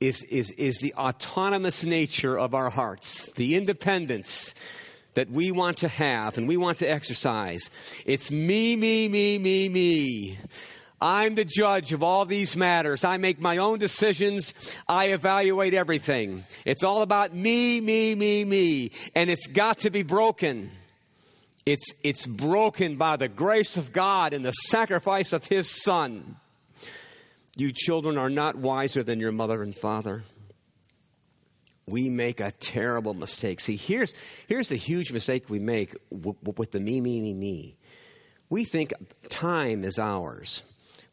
is, 0.00 0.24
is, 0.24 0.50
is 0.52 0.78
the 0.78 0.94
autonomous 0.94 1.84
nature 1.84 2.38
of 2.38 2.54
our 2.54 2.70
hearts, 2.70 3.32
the 3.32 3.56
independence 3.56 4.54
that 5.14 5.30
we 5.30 5.52
want 5.52 5.78
to 5.78 5.88
have 5.88 6.38
and 6.38 6.48
we 6.48 6.56
want 6.56 6.78
to 6.78 6.90
exercise. 6.90 7.70
It's 8.06 8.30
me, 8.30 8.76
me, 8.76 9.08
me, 9.08 9.38
me, 9.38 9.68
me. 9.68 10.38
I'm 11.02 11.34
the 11.34 11.44
judge 11.44 11.92
of 11.92 12.04
all 12.04 12.24
these 12.24 12.54
matters. 12.54 13.04
I 13.04 13.16
make 13.16 13.40
my 13.40 13.56
own 13.56 13.80
decisions. 13.80 14.54
I 14.88 15.06
evaluate 15.06 15.74
everything. 15.74 16.44
It's 16.64 16.84
all 16.84 17.02
about 17.02 17.34
me, 17.34 17.80
me, 17.80 18.14
me, 18.14 18.44
me. 18.44 18.92
And 19.16 19.28
it's 19.28 19.48
got 19.48 19.78
to 19.80 19.90
be 19.90 20.04
broken. 20.04 20.70
It's, 21.66 21.92
it's 22.04 22.24
broken 22.24 22.98
by 22.98 23.16
the 23.16 23.26
grace 23.26 23.76
of 23.76 23.92
God 23.92 24.32
and 24.32 24.44
the 24.44 24.52
sacrifice 24.52 25.32
of 25.32 25.44
His 25.46 25.68
Son. 25.68 26.36
You 27.56 27.72
children 27.72 28.16
are 28.16 28.30
not 28.30 28.54
wiser 28.54 29.02
than 29.02 29.18
your 29.18 29.32
mother 29.32 29.60
and 29.60 29.76
father. 29.76 30.22
We 31.84 32.10
make 32.10 32.38
a 32.38 32.52
terrible 32.52 33.14
mistake. 33.14 33.58
See, 33.58 33.76
here's, 33.76 34.14
here's 34.46 34.68
the 34.68 34.76
huge 34.76 35.12
mistake 35.12 35.50
we 35.50 35.58
make 35.58 35.96
with 36.12 36.70
the 36.70 36.78
me, 36.78 37.00
me, 37.00 37.20
me, 37.20 37.34
me. 37.34 37.76
We 38.48 38.64
think 38.64 38.92
time 39.28 39.82
is 39.82 39.98
ours. 39.98 40.62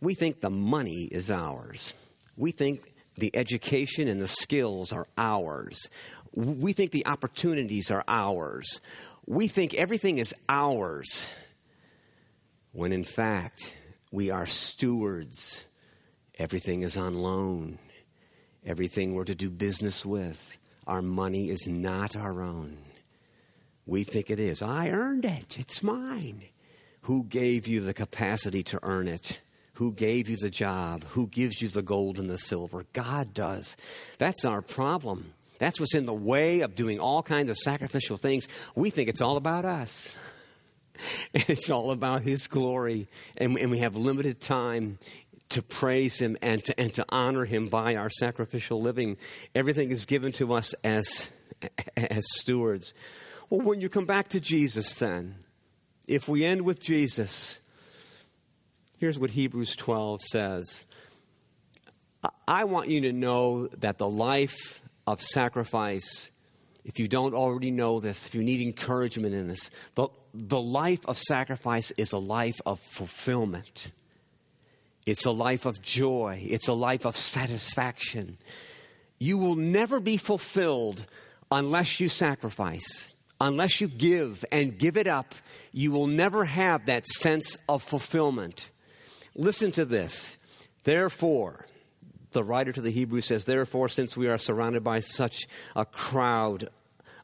We 0.02 0.14
think 0.14 0.42
the 0.42 0.50
money 0.50 1.10
is 1.12 1.30
ours. 1.30 1.94
We 2.38 2.52
think 2.52 2.94
the 3.16 3.36
education 3.36 4.08
and 4.08 4.22
the 4.22 4.28
skills 4.28 4.94
are 4.94 5.08
ours. 5.18 5.90
We 6.34 6.74
think 6.74 6.92
the 6.92 7.06
opportunities 7.06 7.92
are 7.92 8.04
ours. 8.08 8.80
We 9.26 9.48
think 9.48 9.74
everything 9.74 10.20
is 10.20 10.34
ours. 10.48 11.34
When 12.72 12.94
in 12.94 13.04
fact, 13.04 13.76
we 14.12 14.30
are 14.30 14.46
stewards 14.46 15.66
Everything 16.40 16.84
is 16.84 16.96
on 16.96 17.16
loan. 17.16 17.80
Everything 18.66 19.14
we're 19.14 19.26
to 19.26 19.36
do 19.36 19.50
business 19.50 20.06
with. 20.06 20.58
Our 20.88 21.02
money 21.02 21.50
is 21.50 21.68
not 21.68 22.16
our 22.16 22.42
own. 22.42 22.78
We 23.86 24.06
think 24.06 24.30
it 24.30 24.40
is. 24.40 24.62
I 24.62 24.90
earned 24.90 25.26
it. 25.26 25.60
It's 25.60 25.84
mine. 25.84 26.44
Who 27.04 27.26
gave 27.26 27.68
you 27.68 27.82
the 27.82 27.94
capacity 27.94 28.64
to 28.64 28.80
earn 28.84 29.10
it? 29.10 29.42
Who 29.80 29.94
gave 29.94 30.28
you 30.28 30.36
the 30.36 30.50
job? 30.50 31.06
Who 31.12 31.28
gives 31.28 31.62
you 31.62 31.70
the 31.70 31.82
gold 31.82 32.20
and 32.20 32.30
the 32.30 32.38
silver? 32.38 32.86
God 32.92 33.34
does. 33.34 33.78
That's 34.18 34.44
our 34.44 34.62
problem. 34.62 35.34
That's 35.58 35.80
what's 35.80 35.96
in 35.96 36.06
the 36.06 36.14
way 36.14 36.60
of 36.60 36.76
doing 36.76 37.00
all 37.00 37.24
kinds 37.24 37.50
of 37.50 37.58
sacrificial 37.58 38.18
things. 38.18 38.50
We 38.76 38.90
think 38.90 39.08
it's 39.08 39.22
all 39.22 39.38
about 39.38 39.64
us. 39.64 40.12
it's 41.34 41.70
all 41.70 41.92
about 41.92 42.24
His 42.24 42.48
glory. 42.48 43.08
And, 43.38 43.58
and 43.58 43.72
we 43.72 43.78
have 43.78 43.96
limited 43.96 44.42
time 44.42 45.00
to 45.48 45.62
praise 45.62 46.20
Him 46.20 46.36
and 46.42 46.62
to, 46.66 46.78
and 46.78 46.94
to 46.96 47.06
honor 47.08 47.46
Him 47.46 47.70
by 47.70 47.96
our 47.96 48.10
sacrificial 48.10 48.82
living. 48.82 49.16
Everything 49.56 49.92
is 49.92 50.06
given 50.06 50.34
to 50.34 50.56
us 50.56 50.74
as, 50.84 51.30
as 51.96 52.26
stewards. 52.36 52.94
Well, 53.50 53.62
when 53.62 53.80
you 53.80 53.88
come 53.88 54.06
back 54.06 54.28
to 54.30 54.42
Jesus, 54.42 54.96
then, 54.96 55.36
if 56.06 56.28
we 56.28 56.44
end 56.44 56.64
with 56.64 56.82
Jesus, 56.82 57.62
here's 59.00 59.18
what 59.18 59.32
Hebrews 59.32 59.76
12 59.76 60.22
says 60.22 60.86
I 62.48 62.66
want 62.66 62.90
you 62.90 63.02
to 63.02 63.14
know 63.14 63.68
that 63.68 63.98
the 63.98 64.10
life 64.10 64.82
of 65.08 65.22
sacrifice, 65.22 66.30
if 66.84 67.00
you 67.00 67.08
don't 67.08 67.34
already 67.34 67.72
know 67.72 68.00
this, 68.00 68.28
if 68.28 68.36
you 68.36 68.44
need 68.44 68.62
encouragement 68.62 69.34
in 69.34 69.48
this, 69.48 69.72
the, 69.96 70.10
the 70.34 70.60
life 70.60 71.00
of 71.06 71.18
sacrifice 71.18 71.92
is 71.92 72.12
a 72.12 72.18
life 72.18 72.60
of 72.66 72.80
fulfillment. 72.80 73.92
It's 75.06 75.26
a 75.26 75.32
life 75.32 75.66
of 75.66 75.82
joy. 75.82 76.42
It's 76.44 76.68
a 76.68 76.74
life 76.74 77.06
of 77.06 77.16
satisfaction. 77.16 78.38
You 79.18 79.38
will 79.38 79.56
never 79.56 80.00
be 80.00 80.18
fulfilled 80.18 81.06
unless 81.52 82.00
you 82.00 82.10
sacrifice. 82.10 83.10
Unless 83.42 83.80
you 83.80 83.88
give 83.88 84.44
and 84.52 84.78
give 84.78 84.98
it 84.98 85.08
up, 85.08 85.34
you 85.72 85.92
will 85.92 86.08
never 86.08 86.44
have 86.44 86.88
that 86.88 87.08
sense 87.08 87.58
of 87.70 87.82
fulfillment. 87.82 88.70
Listen 89.40 89.72
to 89.72 89.86
this. 89.86 90.38
Therefore, 90.84 91.66
the 92.32 92.44
writer 92.44 92.74
to 92.74 92.82
the 92.82 92.92
Hebrews 92.92 93.24
says, 93.24 93.46
Therefore, 93.46 93.88
since 93.88 94.18
we 94.18 94.28
are 94.28 94.38
surrounded 94.38 94.84
by 94.84 95.00
such 95.00 95.48
a 95.78 95.86
crowd, 95.86 96.68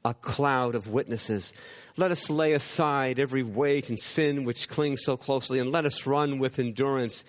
a 0.06 0.14
cloud 0.14 0.76
of 0.76 0.88
witnesses, 0.88 1.54
let 1.98 2.12
us 2.12 2.30
lay 2.30 2.54
aside 2.54 3.20
every 3.20 3.44
weight 3.44 3.90
and 3.90 4.00
sin 4.00 4.46
which 4.46 4.70
clings 4.70 5.02
so 5.04 5.18
closely, 5.18 5.60
and 5.60 5.74
let 5.74 5.86
us 5.86 6.08
run 6.08 6.40
with 6.40 6.58
endurance 6.58 7.26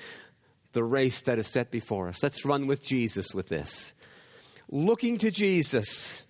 the 0.70 0.84
race 0.84 1.20
that 1.22 1.40
is 1.40 1.48
set 1.48 1.72
before 1.72 2.06
us. 2.06 2.22
Let's 2.22 2.44
run 2.44 2.68
with 2.68 2.86
Jesus 2.86 3.34
with 3.34 3.48
this. 3.48 3.92
Looking 4.70 5.18
to 5.18 5.32
Jesus, 5.32 6.22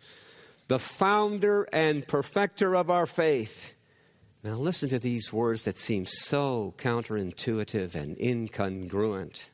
the 0.68 0.78
founder 0.78 1.68
and 1.74 2.08
perfecter 2.08 2.74
of 2.74 2.90
our 2.90 3.04
faith. 3.04 3.74
Now, 4.46 4.54
listen 4.54 4.88
to 4.90 5.00
these 5.00 5.32
words 5.32 5.64
that 5.64 5.74
seem 5.74 6.06
so 6.06 6.72
counterintuitive 6.78 7.96
and 7.96 8.16
incongruent. 8.16 9.48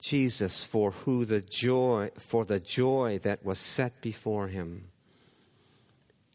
Jesus 0.00 0.64
for 0.64 0.90
who 0.90 1.24
the 1.24 1.40
joy 1.40 2.10
for 2.18 2.44
the 2.44 2.58
joy 2.58 3.20
that 3.22 3.44
was 3.44 3.60
set 3.60 4.00
before 4.00 4.48
him 4.48 4.88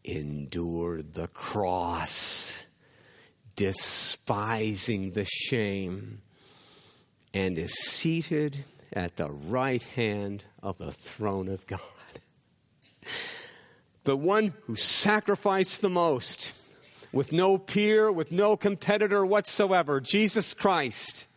endured 0.05 1.13
the 1.13 1.27
cross 1.27 2.63
despising 3.57 5.11
the 5.11 5.25
shame 5.25 6.21
and 7.33 7.57
is 7.57 7.73
seated 7.73 8.63
at 8.93 9.17
the 9.17 9.29
right 9.29 9.83
hand 9.83 10.45
of 10.63 10.77
the 10.77 10.93
throne 10.93 11.49
of 11.49 11.67
God 11.67 11.81
the 14.07 14.15
one 14.15 14.53
who 14.67 14.75
sacrificed 14.77 15.81
the 15.81 15.89
most 15.89 16.53
with 17.11 17.33
no 17.33 17.57
peer 17.57 18.09
with 18.09 18.31
no 18.31 18.55
competitor 18.55 19.25
whatsoever 19.25 19.99
Jesus 19.99 20.53
Christ 20.53 21.27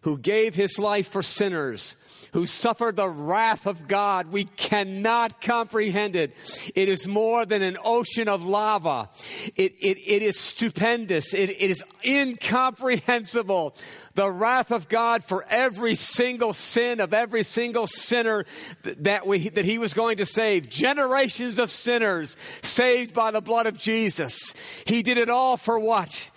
who 0.00 0.18
gave 0.18 0.56
his 0.56 0.80
life 0.80 1.06
for 1.06 1.22
sinners, 1.22 1.94
who 2.36 2.46
suffered 2.46 2.96
the 2.96 3.08
wrath 3.08 3.66
of 3.66 3.88
God. 3.88 4.30
We 4.30 4.44
cannot 4.44 5.40
comprehend 5.40 6.14
it. 6.14 6.36
It 6.74 6.86
is 6.86 7.08
more 7.08 7.46
than 7.46 7.62
an 7.62 7.78
ocean 7.82 8.28
of 8.28 8.44
lava. 8.44 9.08
It, 9.54 9.74
it, 9.80 9.96
it 10.06 10.20
is 10.20 10.38
stupendous. 10.38 11.32
It, 11.32 11.48
it 11.48 11.70
is 11.70 11.82
incomprehensible. 12.04 13.74
The 14.12 14.30
wrath 14.30 14.70
of 14.70 14.86
God 14.90 15.24
for 15.24 15.46
every 15.48 15.94
single 15.94 16.52
sin 16.52 17.00
of 17.00 17.14
every 17.14 17.42
single 17.42 17.86
sinner 17.86 18.44
that, 18.82 19.26
we, 19.26 19.48
that 19.48 19.64
he 19.64 19.78
was 19.78 19.94
going 19.94 20.18
to 20.18 20.26
save. 20.26 20.68
Generations 20.68 21.58
of 21.58 21.70
sinners 21.70 22.36
saved 22.60 23.14
by 23.14 23.30
the 23.30 23.40
blood 23.40 23.66
of 23.66 23.78
Jesus. 23.78 24.52
He 24.84 25.02
did 25.02 25.16
it 25.16 25.30
all 25.30 25.56
for 25.56 25.78
what? 25.78 26.30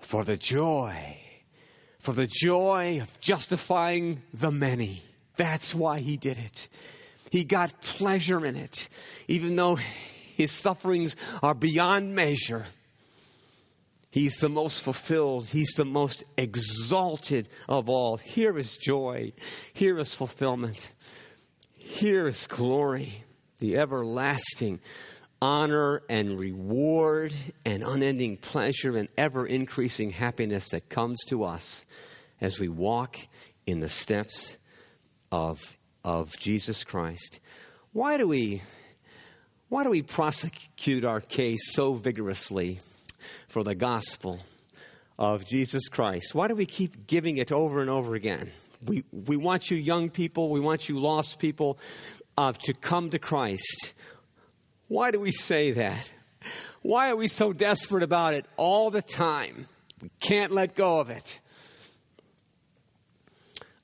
For 0.00 0.22
the 0.22 0.36
joy 0.36 1.16
for 1.98 2.12
the 2.12 2.26
joy 2.26 2.98
of 3.02 3.20
justifying 3.20 4.22
the 4.32 4.50
many. 4.50 5.04
That's 5.40 5.74
why 5.74 6.00
he 6.00 6.18
did 6.18 6.36
it. 6.36 6.68
He 7.30 7.44
got 7.44 7.80
pleasure 7.80 8.44
in 8.44 8.56
it, 8.56 8.90
even 9.26 9.56
though 9.56 9.76
his 9.76 10.52
sufferings 10.52 11.16
are 11.42 11.54
beyond 11.54 12.14
measure. 12.14 12.66
He's 14.10 14.36
the 14.36 14.50
most 14.50 14.84
fulfilled. 14.84 15.48
He's 15.48 15.72
the 15.78 15.86
most 15.86 16.24
exalted 16.36 17.48
of 17.70 17.88
all. 17.88 18.18
Here 18.18 18.58
is 18.58 18.76
joy. 18.76 19.32
Here 19.72 19.98
is 19.98 20.14
fulfillment. 20.14 20.92
Here 21.74 22.28
is 22.28 22.46
glory, 22.46 23.24
the 23.60 23.78
everlasting 23.78 24.78
honor 25.40 26.02
and 26.10 26.38
reward 26.38 27.32
and 27.64 27.82
unending 27.82 28.36
pleasure 28.36 28.94
and 28.94 29.08
ever 29.16 29.46
increasing 29.46 30.10
happiness 30.10 30.68
that 30.68 30.90
comes 30.90 31.24
to 31.28 31.44
us 31.44 31.86
as 32.42 32.58
we 32.58 32.68
walk 32.68 33.16
in 33.66 33.80
the 33.80 33.88
steps 33.88 34.58
of, 35.32 35.76
of 36.04 36.36
Jesus 36.38 36.84
Christ. 36.84 37.40
Why 37.92 38.16
do 38.16 38.28
we 38.28 38.62
why 39.70 39.84
do 39.84 39.90
we 39.90 40.02
prosecute 40.02 41.04
our 41.04 41.20
case 41.20 41.72
so 41.72 41.94
vigorously 41.94 42.80
for 43.46 43.62
the 43.62 43.76
gospel 43.76 44.40
of 45.16 45.46
Jesus 45.46 45.88
Christ? 45.88 46.34
Why 46.34 46.48
do 46.48 46.56
we 46.56 46.66
keep 46.66 47.06
giving 47.06 47.36
it 47.36 47.52
over 47.52 47.80
and 47.80 47.88
over 47.88 48.16
again? 48.16 48.50
We, 48.84 49.04
we 49.12 49.36
want 49.36 49.70
you 49.70 49.76
young 49.76 50.10
people, 50.10 50.48
we 50.48 50.58
want 50.58 50.88
you 50.88 50.98
lost 50.98 51.38
people 51.38 51.78
uh, 52.36 52.52
to 52.64 52.74
come 52.74 53.10
to 53.10 53.20
Christ. 53.20 53.92
Why 54.88 55.12
do 55.12 55.20
we 55.20 55.30
say 55.30 55.70
that? 55.70 56.10
Why 56.82 57.10
are 57.10 57.16
we 57.16 57.28
so 57.28 57.52
desperate 57.52 58.02
about 58.02 58.34
it 58.34 58.46
all 58.56 58.90
the 58.90 59.02
time? 59.02 59.66
We 60.02 60.10
can't 60.20 60.50
let 60.50 60.74
go 60.74 60.98
of 60.98 61.10
it. 61.10 61.38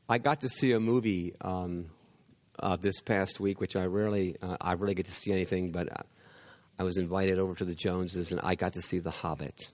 I 0.09 0.19
got 0.19 0.43
to 0.43 0.49
see 0.49 0.73
a 0.73 0.81
movie 0.81 1.35
um, 1.41 1.87
uh, 2.59 2.77
this 2.77 3.01
past 3.01 3.41
week, 3.41 3.61
which 3.61 3.77
I 3.77 3.87
rarely, 3.87 4.37
uh, 4.41 4.57
I 4.61 4.75
rarely 4.75 4.95
get 4.95 5.07
to 5.07 5.13
see 5.13 5.33
anything, 5.33 5.73
but 5.73 5.93
uh, 5.93 6.03
I 6.79 6.85
was 6.85 6.97
invited 6.97 7.39
over 7.39 7.55
to 7.55 7.65
the 7.65 7.75
Joneses, 7.75 8.33
and 8.33 8.41
I 8.43 8.55
got 8.55 8.75
to 8.75 8.83
see 8.83 8.99
The 8.99 9.11
Hobbit. 9.11 9.71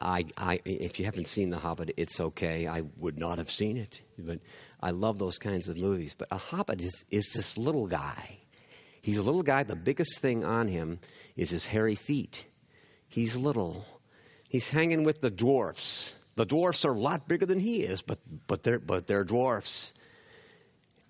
I, 0.00 0.26
I, 0.36 0.60
if 0.64 0.98
you 0.98 1.04
haven't 1.04 1.26
seen 1.26 1.50
The 1.50 1.58
Hobbit, 1.58 1.92
it's 1.96 2.20
okay. 2.20 2.66
I 2.66 2.82
would 2.96 3.18
not 3.18 3.38
have 3.38 3.50
seen 3.50 3.76
it, 3.76 4.02
but 4.18 4.40
I 4.82 4.90
love 4.90 5.18
those 5.18 5.38
kinds 5.38 5.68
of 5.68 5.76
movies. 5.76 6.14
But 6.14 6.28
a 6.30 6.38
Hobbit 6.38 6.80
is, 6.80 7.04
is 7.10 7.32
this 7.34 7.56
little 7.56 7.86
guy 7.86 8.44
He's 9.04 9.18
a 9.18 9.22
little 9.22 9.42
guy. 9.42 9.64
The 9.64 9.76
biggest 9.76 10.18
thing 10.20 10.46
on 10.46 10.66
him 10.66 10.98
is 11.36 11.50
his 11.50 11.66
hairy 11.66 11.94
feet. 11.94 12.46
He's 13.06 13.36
little. 13.36 13.84
He's 14.48 14.70
hanging 14.70 15.04
with 15.04 15.20
the 15.20 15.30
dwarfs. 15.30 16.14
The 16.36 16.44
dwarfs 16.44 16.84
are 16.84 16.92
a 16.92 16.98
lot 16.98 17.28
bigger 17.28 17.46
than 17.46 17.60
he 17.60 17.82
is, 17.82 18.02
but, 18.02 18.18
but, 18.46 18.62
they're, 18.62 18.78
but 18.78 19.06
they're 19.06 19.24
dwarfs. 19.24 19.94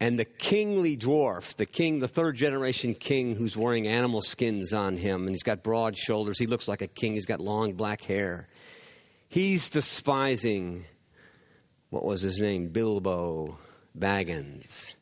And 0.00 0.18
the 0.18 0.24
kingly 0.24 0.96
dwarf, 0.96 1.56
the 1.56 1.66
king, 1.66 2.00
the 2.00 2.08
third 2.08 2.36
generation 2.36 2.94
king 2.94 3.36
who's 3.36 3.56
wearing 3.56 3.86
animal 3.86 4.20
skins 4.20 4.72
on 4.72 4.96
him, 4.96 5.22
and 5.22 5.30
he's 5.30 5.42
got 5.42 5.62
broad 5.62 5.96
shoulders. 5.96 6.38
He 6.38 6.46
looks 6.46 6.68
like 6.68 6.82
a 6.82 6.86
king. 6.86 7.14
He's 7.14 7.26
got 7.26 7.40
long 7.40 7.74
black 7.74 8.02
hair. 8.02 8.48
He's 9.28 9.70
despising, 9.70 10.84
what 11.90 12.04
was 12.04 12.20
his 12.20 12.38
name? 12.38 12.68
Bilbo 12.68 13.56
Baggins. 13.98 14.94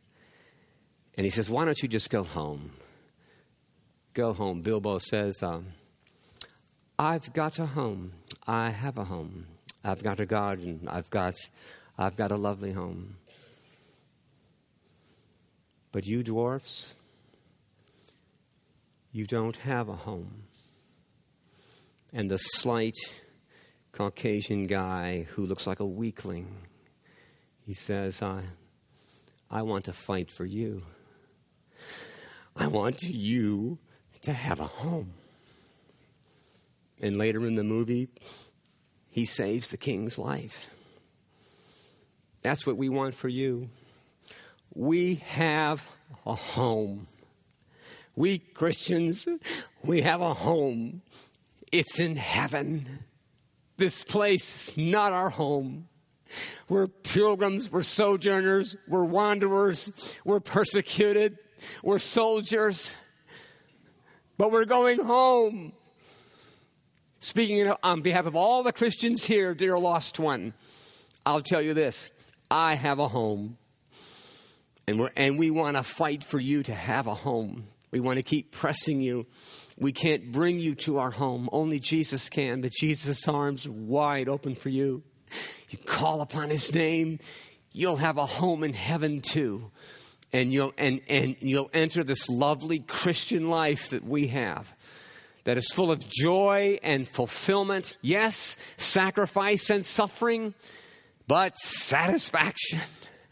And 1.17 1.25
he 1.25 1.31
says, 1.31 1.51
Why 1.51 1.65
don't 1.65 1.83
you 1.83 1.89
just 1.89 2.09
go 2.09 2.23
home? 2.23 2.73
go 4.15 4.33
home. 4.33 4.61
Bilbo 4.61 4.99
says, 4.99 5.43
um, 5.43 5.69
I've 6.99 7.33
got 7.33 7.59
a 7.59 7.67
home. 7.67 8.13
I 8.47 8.71
have 8.71 8.99
a 8.99 9.05
home. 9.05 9.47
I've 9.85 10.03
got 10.03 10.21
a 10.21 10.27
garden. 10.27 10.89
I've 10.91 11.11
got, 11.11 11.35
I've 11.99 12.17
got 12.17 12.31
a 12.31 12.37
lovely 12.37 12.73
home. 12.73 13.17
But 15.91 16.07
you 16.07 16.23
dwarfs, 16.23 16.95
you 19.13 19.27
don't 19.27 19.57
have 19.57 19.89
a 19.89 19.97
home. 19.97 20.45
And 22.13 22.31
the 22.31 22.39
slight 22.39 22.97
Caucasian 23.93 24.67
guy 24.67 25.27
who 25.31 25.45
looks 25.45 25.67
like 25.67 25.81
a 25.81 25.87
weakling, 25.87 26.49
he 27.67 27.75
says, 27.75 28.23
I, 28.23 28.43
I 29.51 29.63
want 29.63 29.85
to 29.87 29.93
fight 29.93 30.31
for 30.31 30.45
you. 30.45 30.83
I 32.57 32.69
want 32.69 33.03
you 33.03 33.79
to 34.23 34.33
have 34.33 34.61
a 34.61 34.67
home. 34.67 35.13
And 37.01 37.19
later 37.19 37.45
in 37.47 37.57
the 37.57 37.65
movie, 37.65 38.09
he 39.13 39.25
saves 39.25 39.69
the 39.69 39.77
king's 39.77 40.19
life. 40.19 40.69
That's 42.43 42.67
what 42.67 42.77
we 42.77 42.89
want 42.89 43.15
for 43.15 43.29
you. 43.29 43.69
We 44.75 45.17
have 45.27 45.87
a 46.27 46.35
home. 46.35 47.07
We 48.17 48.39
Christians, 48.39 49.29
we 49.85 50.01
have 50.01 50.21
a 50.21 50.35
home. 50.35 51.03
It's 51.71 52.01
in 52.01 52.17
heaven. 52.17 53.05
This 53.77 54.03
place 54.03 54.71
is 54.71 54.77
not 54.77 55.13
our 55.13 55.31
home. 55.31 55.87
We're 56.69 56.89
pilgrims, 56.89 57.71
we're 57.71 57.83
sojourners, 57.83 58.77
we're 58.89 59.05
wanderers, 59.05 60.17
we're 60.25 60.41
persecuted, 60.41 61.39
we're 61.83 61.99
soldiers 61.99 62.93
but 64.43 64.51
we're 64.51 64.65
going 64.65 64.99
home. 64.99 65.73
Speaking 67.23 67.73
on 67.85 68.01
behalf 68.01 68.27
of 68.27 68.35
all 68.35 68.65
the 68.65 68.73
Christians 68.73 69.25
here, 69.25 69.55
dear 69.55 69.79
lost 69.79 70.19
one, 70.19 70.55
I'll 71.25 71.41
tell 71.41 71.63
you 71.63 71.73
this 71.73 72.11
I 72.51 72.75
have 72.75 72.99
a 72.99 73.07
home. 73.07 73.59
And, 74.89 74.99
we're, 74.99 75.11
and 75.17 75.39
we 75.39 75.53
want 75.53 75.77
to 75.77 75.85
fight 75.85 76.25
for 76.25 76.41
you 76.41 76.65
to 76.65 76.75
have 76.75 77.07
a 77.07 77.15
home. 77.15 77.69
We 77.93 78.01
want 78.01 78.17
to 78.17 78.25
keep 78.25 78.51
pressing 78.51 79.01
you. 79.01 79.27
We 79.79 79.93
can't 79.93 80.33
bring 80.33 80.59
you 80.59 80.75
to 80.75 80.99
our 80.99 81.13
home. 81.13 81.49
Only 81.53 81.79
Jesus 81.79 82.29
can, 82.29 82.61
but 82.61 82.73
Jesus' 82.73 83.29
arms 83.29 83.69
wide 83.69 84.29
open 84.29 84.57
for 84.57 84.71
you. 84.71 85.05
You 85.71 85.79
call 85.79 86.23
upon 86.23 86.51
his 86.51 86.75
name, 86.75 87.21
you'll 87.71 87.97
have 87.97 88.19
a 88.19 88.27
home 88.27 88.65
in 88.65 88.73
heaven 88.73 89.21
too. 89.21 89.71
And 90.33 90.53
you'll, 90.53 90.73
and, 90.77 91.01
and 91.09 91.37
you'll 91.41 91.71
enter 91.73 92.03
this 92.03 92.29
lovely 92.29 92.81
Christian 92.81 93.49
life 93.49 93.91
that 93.91 94.05
we 94.05 94.27
have 94.27 94.75
that 95.45 95.59
is 95.59 95.69
full 95.73 95.91
of 95.91 96.09
joy 96.09 96.79
and 96.83 97.07
fulfillment. 97.09 97.97
Yes, 98.01 98.57
sacrifice 98.77 99.71
and 99.71 99.85
suffering, 99.85 100.55
but 101.27 101.57
satisfaction 101.59 102.81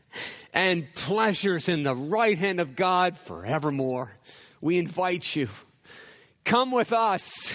and 0.52 0.92
pleasures 0.94 1.68
in 1.68 1.82
the 1.82 1.94
right 1.94 2.36
hand 2.36 2.60
of 2.60 2.76
God 2.76 3.16
forevermore. 3.16 4.16
We 4.60 4.78
invite 4.78 5.36
you. 5.36 5.48
Come 6.44 6.70
with 6.70 6.92
us. 6.92 7.54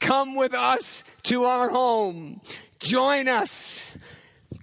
Come 0.00 0.36
with 0.36 0.54
us 0.54 1.04
to 1.24 1.44
our 1.44 1.68
home. 1.68 2.40
Join 2.78 3.28
us. 3.28 3.84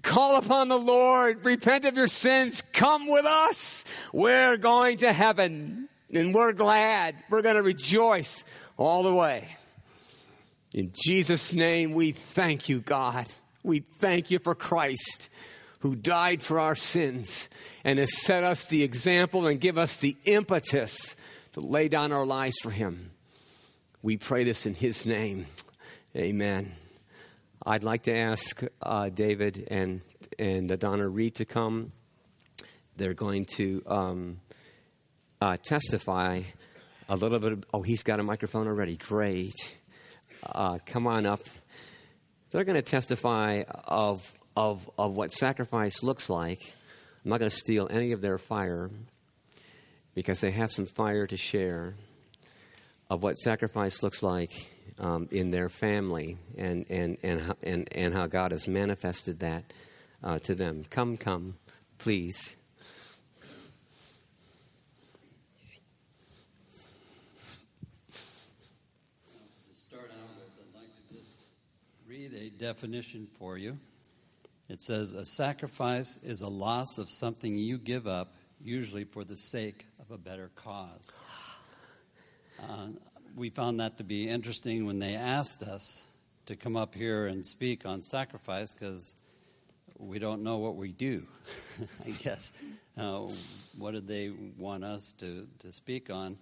Call 0.02 0.36
upon 0.36 0.68
the 0.68 0.80
Lord. 0.80 1.46
Repent 1.46 1.86
of 1.86 1.96
your 1.96 2.08
sins. 2.08 2.64
Come 2.74 3.08
with 3.08 3.26
us. 3.26 3.86
We're 4.12 4.58
going 4.58 4.98
to 4.98 5.14
heaven 5.14 5.88
and 6.14 6.34
we're 6.34 6.54
glad. 6.54 7.16
We're 7.30 7.42
going 7.42 7.56
to 7.56 7.64
rejoice 7.64 8.44
all 8.78 9.04
the 9.04 9.14
way. 9.14 9.56
In 10.74 10.92
Jesus' 10.94 11.54
name, 11.54 11.94
we 11.94 12.12
thank 12.12 12.68
you, 12.70 12.80
God. 12.80 13.28
We 13.64 13.80
thank 13.80 14.32
you 14.32 14.40
for 14.40 14.56
Christ 14.56 15.30
who 15.84 15.96
died 15.96 16.42
for 16.42 16.62
our 16.62 16.76
sins 16.76 17.50
and 17.84 18.00
has 18.00 18.18
set 18.18 18.44
us 18.44 18.66
the 18.66 18.84
example 18.84 19.48
and 19.48 19.60
give 19.60 19.78
us 19.78 20.00
the 20.00 20.16
impetus 20.24 21.14
to 21.52 21.60
lay 21.60 21.90
down 21.90 22.14
our 22.14 22.26
lives 22.26 22.56
for 22.62 22.72
him. 22.72 23.12
We 24.02 24.16
pray 24.16 24.46
this 24.46 24.66
in 24.66 24.76
his 24.76 25.06
name. 25.06 25.46
Amen. 26.16 26.72
I'd 27.66 27.84
like 27.84 28.04
to 28.04 28.16
ask 28.16 28.62
uh, 28.82 29.10
David 29.10 29.68
and, 29.70 30.00
and 30.40 30.80
Donna 30.80 31.08
Reed 31.08 31.36
to 31.36 31.46
come. 31.46 31.92
They're 32.96 33.14
going 33.14 33.46
to 33.58 33.84
um, 33.86 34.40
uh, 35.42 35.58
testify 35.64 36.42
a 37.10 37.16
little 37.16 37.40
bit. 37.40 37.52
Of, 37.54 37.66
oh, 37.74 37.82
he's 37.82 38.04
got 38.04 38.20
a 38.20 38.24
microphone 38.24 38.68
already. 38.68 38.98
Great. 38.98 39.56
Uh, 40.46 40.80
come 40.86 41.08
on 41.08 41.26
up. 41.26 41.42
They're 42.52 42.64
going 42.64 42.76
to 42.76 42.82
testify 42.82 43.64
of, 43.86 44.32
of, 44.56 44.90
of 44.98 45.16
what 45.16 45.32
sacrifice 45.32 46.04
looks 46.04 46.30
like. 46.30 46.62
I'm 47.24 47.30
not 47.30 47.40
going 47.40 47.50
to 47.50 47.56
steal 47.56 47.88
any 47.90 48.12
of 48.12 48.22
their 48.22 48.38
fire 48.38 48.92
because 50.14 50.42
they 50.42 50.52
have 50.52 50.72
some 50.72 50.86
fire 50.86 51.26
to 51.26 51.38
share 51.38 51.96
of 53.10 53.24
what 53.24 53.38
sacrifice 53.38 54.04
looks 54.04 54.22
like 54.22 54.52
um, 55.00 55.28
in 55.32 55.52
their 55.52 55.70
family 55.70 56.38
and, 56.58 56.86
and, 56.90 57.18
and, 57.24 57.56
and, 57.64 57.88
and 57.92 58.14
how 58.14 58.28
God 58.28 58.52
has 58.52 58.68
manifested 58.68 59.40
that 59.40 59.64
uh, 60.24 60.40
to 60.40 60.54
them. 60.54 60.86
Come, 60.90 61.18
come, 61.18 61.56
please. 61.98 62.56
a 72.44 72.50
definition 72.64 73.28
for 73.40 73.58
you. 73.58 73.78
It 74.70 74.82
says, 74.82 75.12
A 75.12 75.26
sacrifice 75.26 76.18
is 76.24 76.40
a 76.40 76.48
loss 76.48 76.98
of 76.98 77.10
something 77.10 77.58
you 77.58 77.78
give 77.78 78.08
up, 78.08 78.36
usually 78.64 79.04
for 79.04 79.26
the 79.26 79.36
sake 79.36 79.86
of 80.00 80.12
a 80.12 80.18
better 80.18 80.50
cause. 80.56 81.20
Uh, 82.62 82.88
we 83.36 83.50
found 83.50 83.82
that 83.82 83.98
to 83.98 84.06
be 84.06 84.30
interesting 84.30 84.86
when 84.86 85.00
they 85.00 85.16
asked 85.16 85.62
us 85.62 86.06
to 86.46 86.56
come 86.56 86.78
up 86.78 86.96
here 86.96 87.28
and 87.28 87.46
speak 87.46 87.86
on 87.86 88.02
sacrifice 88.02 88.74
because 88.74 89.14
we 89.98 90.18
don't 90.18 90.42
know 90.42 90.60
what 90.60 90.78
we 90.78 90.94
do, 90.94 91.28
I 92.08 92.12
guess. 92.12 92.54
Uh, 92.98 93.28
what 93.78 93.92
did 93.92 94.08
they 94.08 94.32
want 94.58 94.86
us 94.86 95.12
to, 95.20 95.50
to 95.60 95.70
speak 95.70 96.10
on? 96.10 96.38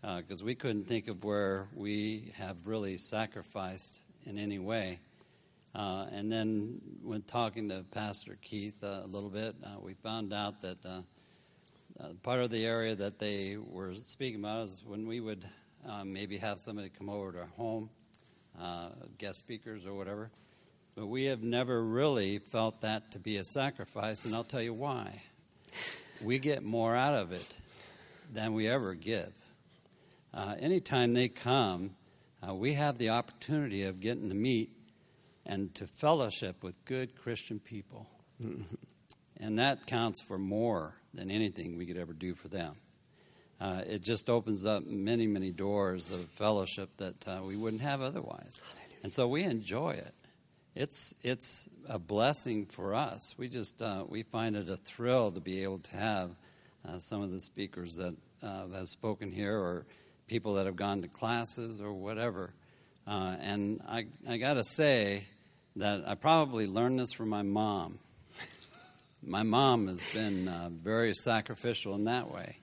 Because 0.00 0.40
uh, 0.40 0.46
we 0.46 0.54
couldn't 0.54 0.88
think 0.88 1.08
of 1.08 1.24
where 1.24 1.68
we 1.74 2.32
have 2.38 2.66
really 2.66 2.96
sacrificed 2.96 4.00
in 4.24 4.38
any 4.38 4.58
way. 4.58 4.98
Uh, 5.74 6.06
and 6.12 6.32
then, 6.32 6.80
when 7.02 7.22
talking 7.22 7.68
to 7.68 7.84
Pastor 7.90 8.38
Keith 8.40 8.82
uh, 8.82 9.02
a 9.04 9.06
little 9.06 9.28
bit, 9.28 9.54
uh, 9.62 9.78
we 9.80 9.94
found 9.94 10.32
out 10.32 10.62
that 10.62 10.84
uh, 10.84 11.00
uh, 12.00 12.08
part 12.22 12.40
of 12.40 12.50
the 12.50 12.64
area 12.64 12.94
that 12.94 13.18
they 13.18 13.56
were 13.58 13.94
speaking 13.94 14.40
about 14.40 14.66
is 14.66 14.82
when 14.84 15.06
we 15.06 15.20
would 15.20 15.44
maybe 16.04 16.36
have 16.36 16.58
somebody 16.58 16.88
come 16.88 17.08
over 17.08 17.32
to 17.32 17.38
our 17.40 17.48
home, 17.56 17.90
guest 19.18 19.38
speakers 19.38 19.86
or 19.86 19.94
whatever. 19.94 20.30
But 20.94 21.06
we 21.06 21.24
have 21.26 21.42
never 21.42 21.84
really 21.84 22.38
felt 22.38 22.80
that 22.80 23.12
to 23.12 23.18
be 23.18 23.36
a 23.36 23.44
sacrifice, 23.44 24.24
and 24.24 24.34
I'll 24.34 24.44
tell 24.44 24.62
you 24.62 24.74
why. 24.74 25.22
We 26.22 26.38
get 26.38 26.64
more 26.64 26.96
out 26.96 27.14
of 27.14 27.30
it 27.32 27.58
than 28.32 28.52
we 28.54 28.68
ever 28.68 28.94
give. 28.94 29.32
anytime 30.34 31.14
they 31.14 31.28
come, 31.28 31.90
we 32.50 32.72
have 32.72 32.98
the 32.98 33.10
opportunity 33.10 33.84
of 33.84 34.00
getting 34.00 34.28
to 34.28 34.34
meet 34.34 34.70
and 35.48 35.74
to 35.74 35.86
fellowship 35.86 36.62
with 36.62 36.84
good 36.84 37.16
Christian 37.16 37.58
people. 37.58 38.06
and 39.38 39.58
that 39.58 39.86
counts 39.86 40.20
for 40.20 40.38
more 40.38 40.94
than 41.14 41.30
anything 41.30 41.76
we 41.76 41.86
could 41.86 41.96
ever 41.96 42.12
do 42.12 42.34
for 42.34 42.48
them. 42.48 42.74
Uh, 43.60 43.82
it 43.88 44.02
just 44.02 44.30
opens 44.30 44.66
up 44.66 44.86
many, 44.86 45.26
many 45.26 45.50
doors 45.50 46.12
of 46.12 46.20
fellowship 46.20 46.90
that 46.98 47.26
uh, 47.26 47.40
we 47.42 47.56
wouldn't 47.56 47.82
have 47.82 48.00
otherwise. 48.02 48.62
And 49.02 49.12
so 49.12 49.26
we 49.26 49.42
enjoy 49.42 49.90
it. 49.90 50.14
It's, 50.76 51.12
it's 51.22 51.68
a 51.88 51.98
blessing 51.98 52.66
for 52.66 52.94
us. 52.94 53.34
We 53.36 53.48
just 53.48 53.82
uh, 53.82 54.04
we 54.06 54.22
find 54.22 54.54
it 54.54 54.68
a 54.68 54.76
thrill 54.76 55.32
to 55.32 55.40
be 55.40 55.64
able 55.64 55.80
to 55.80 55.96
have 55.96 56.30
uh, 56.88 57.00
some 57.00 57.20
of 57.20 57.32
the 57.32 57.40
speakers 57.40 57.96
that 57.96 58.14
uh, 58.44 58.68
have 58.68 58.88
spoken 58.88 59.32
here 59.32 59.58
or 59.58 59.86
people 60.28 60.54
that 60.54 60.66
have 60.66 60.76
gone 60.76 61.02
to 61.02 61.08
classes 61.08 61.80
or 61.80 61.92
whatever. 61.92 62.52
Uh, 63.08 63.36
and 63.40 63.80
I, 63.88 64.06
I 64.28 64.36
got 64.36 64.54
to 64.54 64.64
say, 64.64 65.24
that 65.78 66.02
I 66.06 66.14
probably 66.16 66.66
learned 66.66 66.98
this 66.98 67.12
from 67.12 67.28
my 67.28 67.42
mom. 67.42 67.98
my 69.22 69.44
mom 69.44 69.86
has 69.86 70.02
been 70.12 70.48
uh, 70.48 70.70
very 70.72 71.14
sacrificial 71.14 71.94
in 71.94 72.04
that 72.04 72.32
way. 72.32 72.56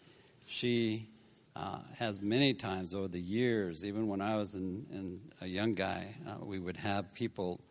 She 0.48 1.08
uh, 1.56 1.80
has 1.98 2.22
many 2.22 2.54
times 2.54 2.94
over 2.94 3.08
the 3.08 3.20
years, 3.20 3.86
even 3.86 4.08
when 4.08 4.20
I 4.20 4.36
was 4.36 4.56
in, 4.56 4.86
in 4.92 5.22
a 5.40 5.48
young 5.48 5.74
guy, 5.74 6.14
uh, 6.28 6.44
we 6.44 6.60
would 6.60 6.76
have 6.78 7.14
people 7.14 7.62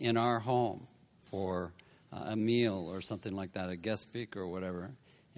in 0.00 0.16
our 0.16 0.40
home 0.40 0.88
for 1.30 1.72
uh, 2.12 2.24
a 2.26 2.36
meal 2.36 2.88
or 2.90 3.00
something 3.00 3.34
like 3.34 3.52
that, 3.52 3.70
a 3.70 3.76
guest 3.76 4.02
speaker 4.02 4.40
or 4.40 4.48
whatever. 4.48 4.90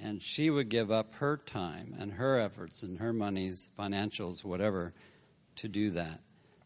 And 0.03 0.23
she 0.23 0.49
would 0.49 0.71
give 0.71 0.91
up 0.91 1.17
her 1.17 1.37
time 1.37 1.95
and 1.99 2.13
her 2.13 2.41
efforts 2.41 2.83
and 2.83 2.99
her 2.99 3.13
monies, 3.13 3.69
financials, 3.79 4.43
whatever, 4.43 4.95
to 5.57 5.69
do 5.69 5.91
that. 5.91 6.21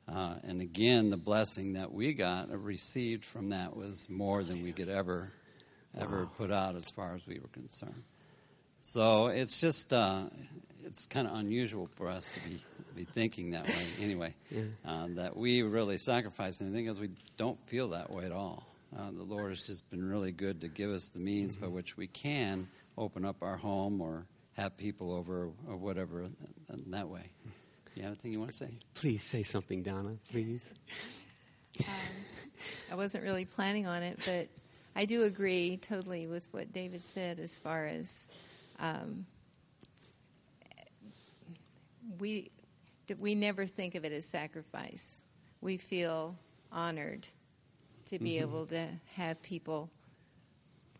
Uh, 0.07 0.35
and 0.43 0.61
again, 0.61 1.11
the 1.11 1.17
blessing 1.17 1.75
that 1.75 1.93
we 1.93 2.13
got 2.13 2.51
uh, 2.51 2.57
received 2.59 3.25
from 3.25 3.51
that 3.51 3.75
was 3.75 4.09
more 4.11 4.45
than 4.45 4.63
we 4.63 4.73
could 4.73 4.89
ever, 4.89 5.33
ever 5.99 6.25
wow. 6.25 6.31
put 6.37 6.53
out 6.53 6.77
as 6.77 6.91
far 6.91 7.15
as 7.15 7.27
we 7.27 7.39
were 7.39 7.49
concerned. 7.49 8.03
So 8.83 9.29
it's 9.29 9.61
just, 9.61 9.95
uh, 9.95 10.25
it's 10.85 11.07
kind 11.07 11.27
of 11.27 11.35
unusual 11.37 11.87
for 11.87 12.09
us 12.09 12.31
to 12.33 12.41
be, 12.49 12.61
be 12.95 13.05
thinking 13.05 13.53
that 13.53 13.67
way 13.67 13.87
anyway, 13.99 14.35
yeah. 14.51 14.63
uh, 14.87 15.07
that 15.11 15.37
we 15.37 15.63
really 15.63 15.97
sacrifice 15.97 16.61
anything 16.61 16.85
because 16.85 17.01
we 17.01 17.11
don't 17.39 17.59
feel 17.67 17.89
that 17.89 18.11
way 18.11 18.27
at 18.27 18.33
all. 18.33 18.67
Uh, 18.97 19.11
the 19.11 19.23
Lord 19.23 19.51
has 19.51 19.67
just 19.67 19.89
been 19.91 20.07
really 20.09 20.33
good 20.33 20.61
to 20.61 20.69
give 20.69 20.91
us 20.91 21.09
the 21.09 21.19
means 21.19 21.57
mm-hmm. 21.57 21.65
by 21.65 21.71
which 21.71 21.97
we 21.97 22.07
can 22.07 22.69
open 22.99 23.25
up 23.25 23.43
our 23.43 23.57
home 23.57 24.03
or 24.03 24.27
have 24.57 24.77
people 24.77 25.13
over 25.13 25.49
or 25.67 25.77
whatever 25.77 26.21
in 26.23 26.91
that 26.91 27.09
way. 27.09 27.31
You 27.95 28.03
have 28.03 28.13
anything 28.13 28.33
you 28.33 28.41
want 28.41 28.51
to 28.51 28.57
say? 28.57 28.71
Please 28.95 29.23
say 29.23 29.45
something, 29.45 29.83
Donna, 29.83 30.17
please. 30.31 30.75
Um, 31.81 31.87
I 32.91 32.95
wasn't 32.97 33.23
really 33.25 33.45
planning 33.45 33.87
on 33.87 34.03
it, 34.03 34.19
but 34.25 34.49
I 34.97 35.05
do 35.05 35.25
agree 35.25 35.77
totally 35.77 36.27
with 36.27 36.47
what 36.53 36.73
David 36.73 37.05
said 37.05 37.39
as 37.39 37.59
far 37.59 37.87
as 37.87 38.27
um, 38.81 39.27
we 42.19 42.51
we 43.19 43.35
never 43.35 43.67
think 43.67 43.95
of 43.95 44.05
it 44.05 44.13
as 44.13 44.25
sacrifice. 44.25 45.23
We 45.61 45.79
feel 45.79 46.37
honored 46.73 47.27
to 48.07 48.19
be 48.19 48.35
mm-hmm. 48.35 48.43
able 48.43 48.67
to 48.67 48.89
have 49.15 49.43
people 49.43 49.91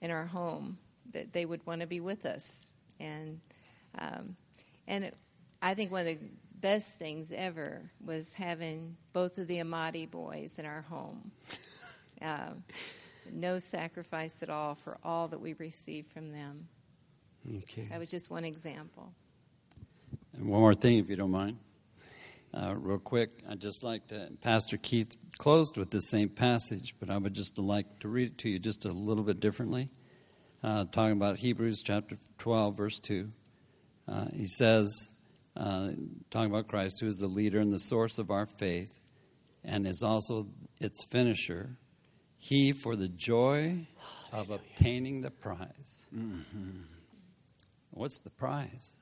in 0.01 0.11
our 0.11 0.27
home 0.27 0.79
that 1.13 1.33
they 1.33 1.45
would 1.45 1.65
want 1.67 1.81
to 1.81 1.87
be 1.87 2.01
with 2.01 2.27
us, 2.27 2.69
and 3.01 3.41
um, 3.99 4.37
and 4.87 5.05
it, 5.05 5.17
I 5.63 5.75
think 5.75 5.91
one 5.91 6.07
of 6.07 6.07
the 6.07 6.19
best 6.65 6.99
things 6.99 7.31
ever 7.31 7.91
was 8.03 8.33
having 8.33 8.97
both 9.13 9.37
of 9.37 9.47
the 9.49 9.59
Amati 9.59 10.11
boys 10.11 10.59
in 10.59 10.65
our 10.67 10.83
home. 10.83 11.31
Uh, 12.23 12.55
no 13.33 13.59
sacrifice 13.59 14.43
at 14.43 14.49
all 14.49 14.77
for 14.77 14.97
all 15.03 15.27
that 15.29 15.41
we 15.41 15.53
received 15.55 16.11
from 16.13 16.31
them. 16.31 16.69
Okay. 17.59 17.89
That 17.91 17.99
was 17.99 18.09
just 18.09 18.31
one 18.31 18.45
example. 18.45 19.13
And 20.33 20.47
one 20.47 20.61
more 20.61 20.75
thing, 20.75 20.99
if 20.99 21.11
you 21.11 21.17
don't 21.17 21.33
mind. 21.33 21.59
Uh, 22.55 22.77
real 22.77 23.01
quick, 23.01 23.31
I'd 23.51 23.61
just 23.61 23.83
like 23.83 24.07
to, 24.09 24.31
Pastor 24.41 24.79
Keith 24.79 25.17
closed 25.37 25.77
with 25.77 25.91
the 25.91 26.01
same 26.01 26.29
passage, 26.29 26.95
but 26.99 27.11
I 27.11 27.19
would 27.19 27.35
just 27.35 27.59
like 27.59 27.99
to 27.99 28.09
read 28.09 28.29
it 28.29 28.39
to 28.39 28.49
you 28.49 28.61
just 28.61 28.87
a 28.87 28.93
little 28.93 29.25
bit 29.25 29.41
differently. 29.41 29.91
Uh, 30.63 30.85
talking 30.85 31.13
about 31.13 31.37
Hebrews 31.37 31.83
chapter 31.83 32.17
12, 32.39 32.77
verse 32.77 33.01
2. 33.01 33.31
Uh, 34.07 34.27
he 34.33 34.47
says, 34.47 35.09
uh, 35.57 35.91
talking 36.31 36.51
about 36.51 36.69
Christ, 36.69 37.01
who 37.01 37.07
is 37.07 37.19
the 37.19 37.27
leader 37.27 37.61
and 37.61 37.73
the 37.73 37.79
source 37.79 38.19
of 38.19 38.31
our 38.31 38.47
faith, 38.47 39.01
and 39.63 39.87
is 39.87 40.03
also 40.03 40.47
its 40.81 41.05
finisher. 41.05 41.77
He, 42.37 42.73
for 42.73 42.95
the 42.95 43.09
joy 43.09 43.87
of 44.33 44.51
obtaining 44.51 45.23
the 45.23 45.31
prize. 45.31 46.07
Mm-hmm. 46.15 46.83
What's 47.91 48.21
the 48.21 48.31
prize? 48.31 48.99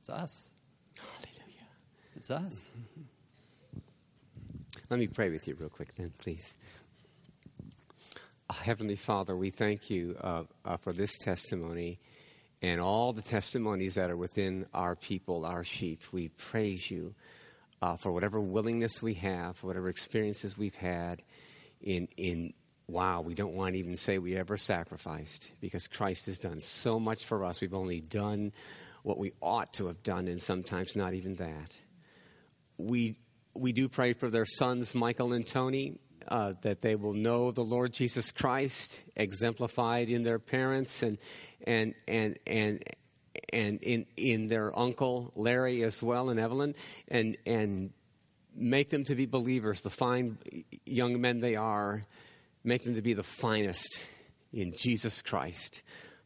It's 0.00 0.10
us. 0.10 0.50
Hallelujah. 0.96 1.68
It's 2.16 2.30
us. 2.30 2.72
Let 4.88 4.98
me 4.98 5.06
pray 5.06 5.30
with 5.30 5.46
you 5.46 5.54
real 5.54 5.68
quick, 5.68 5.94
then, 5.94 6.12
please. 6.18 6.54
Heavenly 8.50 8.96
Father, 8.96 9.36
we 9.36 9.50
thank 9.50 9.88
you 9.90 10.16
uh, 10.20 10.42
uh, 10.64 10.76
for 10.78 10.92
this 10.92 11.16
testimony 11.18 12.00
and 12.62 12.80
all 12.80 13.12
the 13.12 13.22
testimonies 13.22 13.94
that 13.94 14.10
are 14.10 14.16
within 14.16 14.66
our 14.74 14.94
people, 14.94 15.44
our 15.46 15.64
sheep. 15.64 16.00
We 16.12 16.28
praise 16.28 16.90
you 16.90 17.14
uh, 17.80 17.96
for 17.96 18.12
whatever 18.12 18.40
willingness 18.40 19.02
we 19.02 19.14
have, 19.14 19.56
for 19.56 19.68
whatever 19.68 19.88
experiences 19.88 20.58
we've 20.58 20.74
had 20.74 21.22
in, 21.80 22.08
in 22.16 22.52
wow, 22.86 23.22
we 23.22 23.34
don't 23.34 23.54
want 23.54 23.74
to 23.74 23.78
even 23.78 23.96
say 23.96 24.18
we 24.18 24.36
ever 24.36 24.56
sacrificed 24.56 25.52
because 25.60 25.86
Christ 25.86 26.26
has 26.26 26.38
done 26.38 26.60
so 26.60 27.00
much 27.00 27.24
for 27.24 27.44
us. 27.44 27.60
We've 27.60 27.72
only 27.72 28.00
done 28.00 28.52
what 29.02 29.16
we 29.16 29.32
ought 29.40 29.72
to 29.74 29.86
have 29.86 30.02
done, 30.02 30.28
and 30.28 30.42
sometimes 30.42 30.94
not 30.94 31.14
even 31.14 31.36
that. 31.36 31.78
We, 32.76 33.16
we 33.54 33.72
do 33.72 33.88
pray 33.88 34.12
for 34.12 34.28
their 34.28 34.44
sons, 34.44 34.94
Michael 34.94 35.32
and 35.32 35.46
Tony, 35.46 35.98
uh, 36.28 36.52
that 36.60 36.82
they 36.82 36.96
will 36.96 37.14
know 37.14 37.50
the 37.50 37.64
Lord 37.64 37.94
Jesus 37.94 38.30
Christ 38.30 39.04
exemplified 39.16 40.10
in 40.10 40.22
their 40.22 40.38
parents 40.38 41.02
and, 41.02 41.16
and, 41.66 41.94
and, 42.06 42.38
and, 42.46 42.82
and 43.52 43.82
in, 43.82 44.06
in 44.16 44.46
their 44.46 44.76
uncle 44.78 45.32
Larry 45.34 45.82
as 45.82 46.02
well 46.02 46.30
and 46.30 46.40
Evelyn, 46.40 46.74
and, 47.08 47.36
and 47.46 47.90
make 48.54 48.90
them 48.90 49.04
to 49.04 49.14
be 49.14 49.26
believers, 49.26 49.82
the 49.82 49.90
fine 49.90 50.38
young 50.84 51.20
men 51.20 51.40
they 51.40 51.56
are, 51.56 52.02
make 52.64 52.84
them 52.84 52.94
to 52.94 53.02
be 53.02 53.14
the 53.14 53.22
finest 53.22 54.00
in 54.52 54.72
Jesus 54.76 55.22
Christ. 55.22 55.82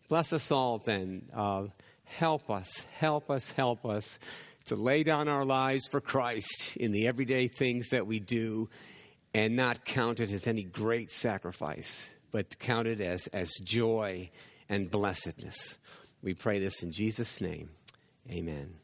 Bless 0.08 0.32
us 0.32 0.50
all 0.50 0.78
then. 0.78 1.30
Uh, 1.34 1.64
help 2.04 2.50
us, 2.50 2.86
help 2.98 3.30
us, 3.30 3.52
help 3.52 3.84
us 3.86 4.18
to 4.66 4.76
lay 4.76 5.02
down 5.02 5.28
our 5.28 5.44
lives 5.44 5.86
for 5.88 6.00
Christ 6.00 6.76
in 6.76 6.92
the 6.92 7.06
everyday 7.06 7.48
things 7.48 7.90
that 7.90 8.06
we 8.06 8.18
do 8.18 8.68
and 9.34 9.56
not 9.56 9.84
count 9.84 10.20
it 10.20 10.30
as 10.30 10.46
any 10.46 10.62
great 10.62 11.10
sacrifice, 11.10 12.08
but 12.30 12.58
count 12.58 12.86
it 12.86 13.00
as, 13.00 13.26
as 13.28 13.52
joy 13.62 14.30
and 14.68 14.90
blessedness. 14.90 15.78
We 16.22 16.34
pray 16.34 16.58
this 16.58 16.82
in 16.82 16.90
Jesus' 16.90 17.40
name. 17.40 17.70
Amen. 18.30 18.74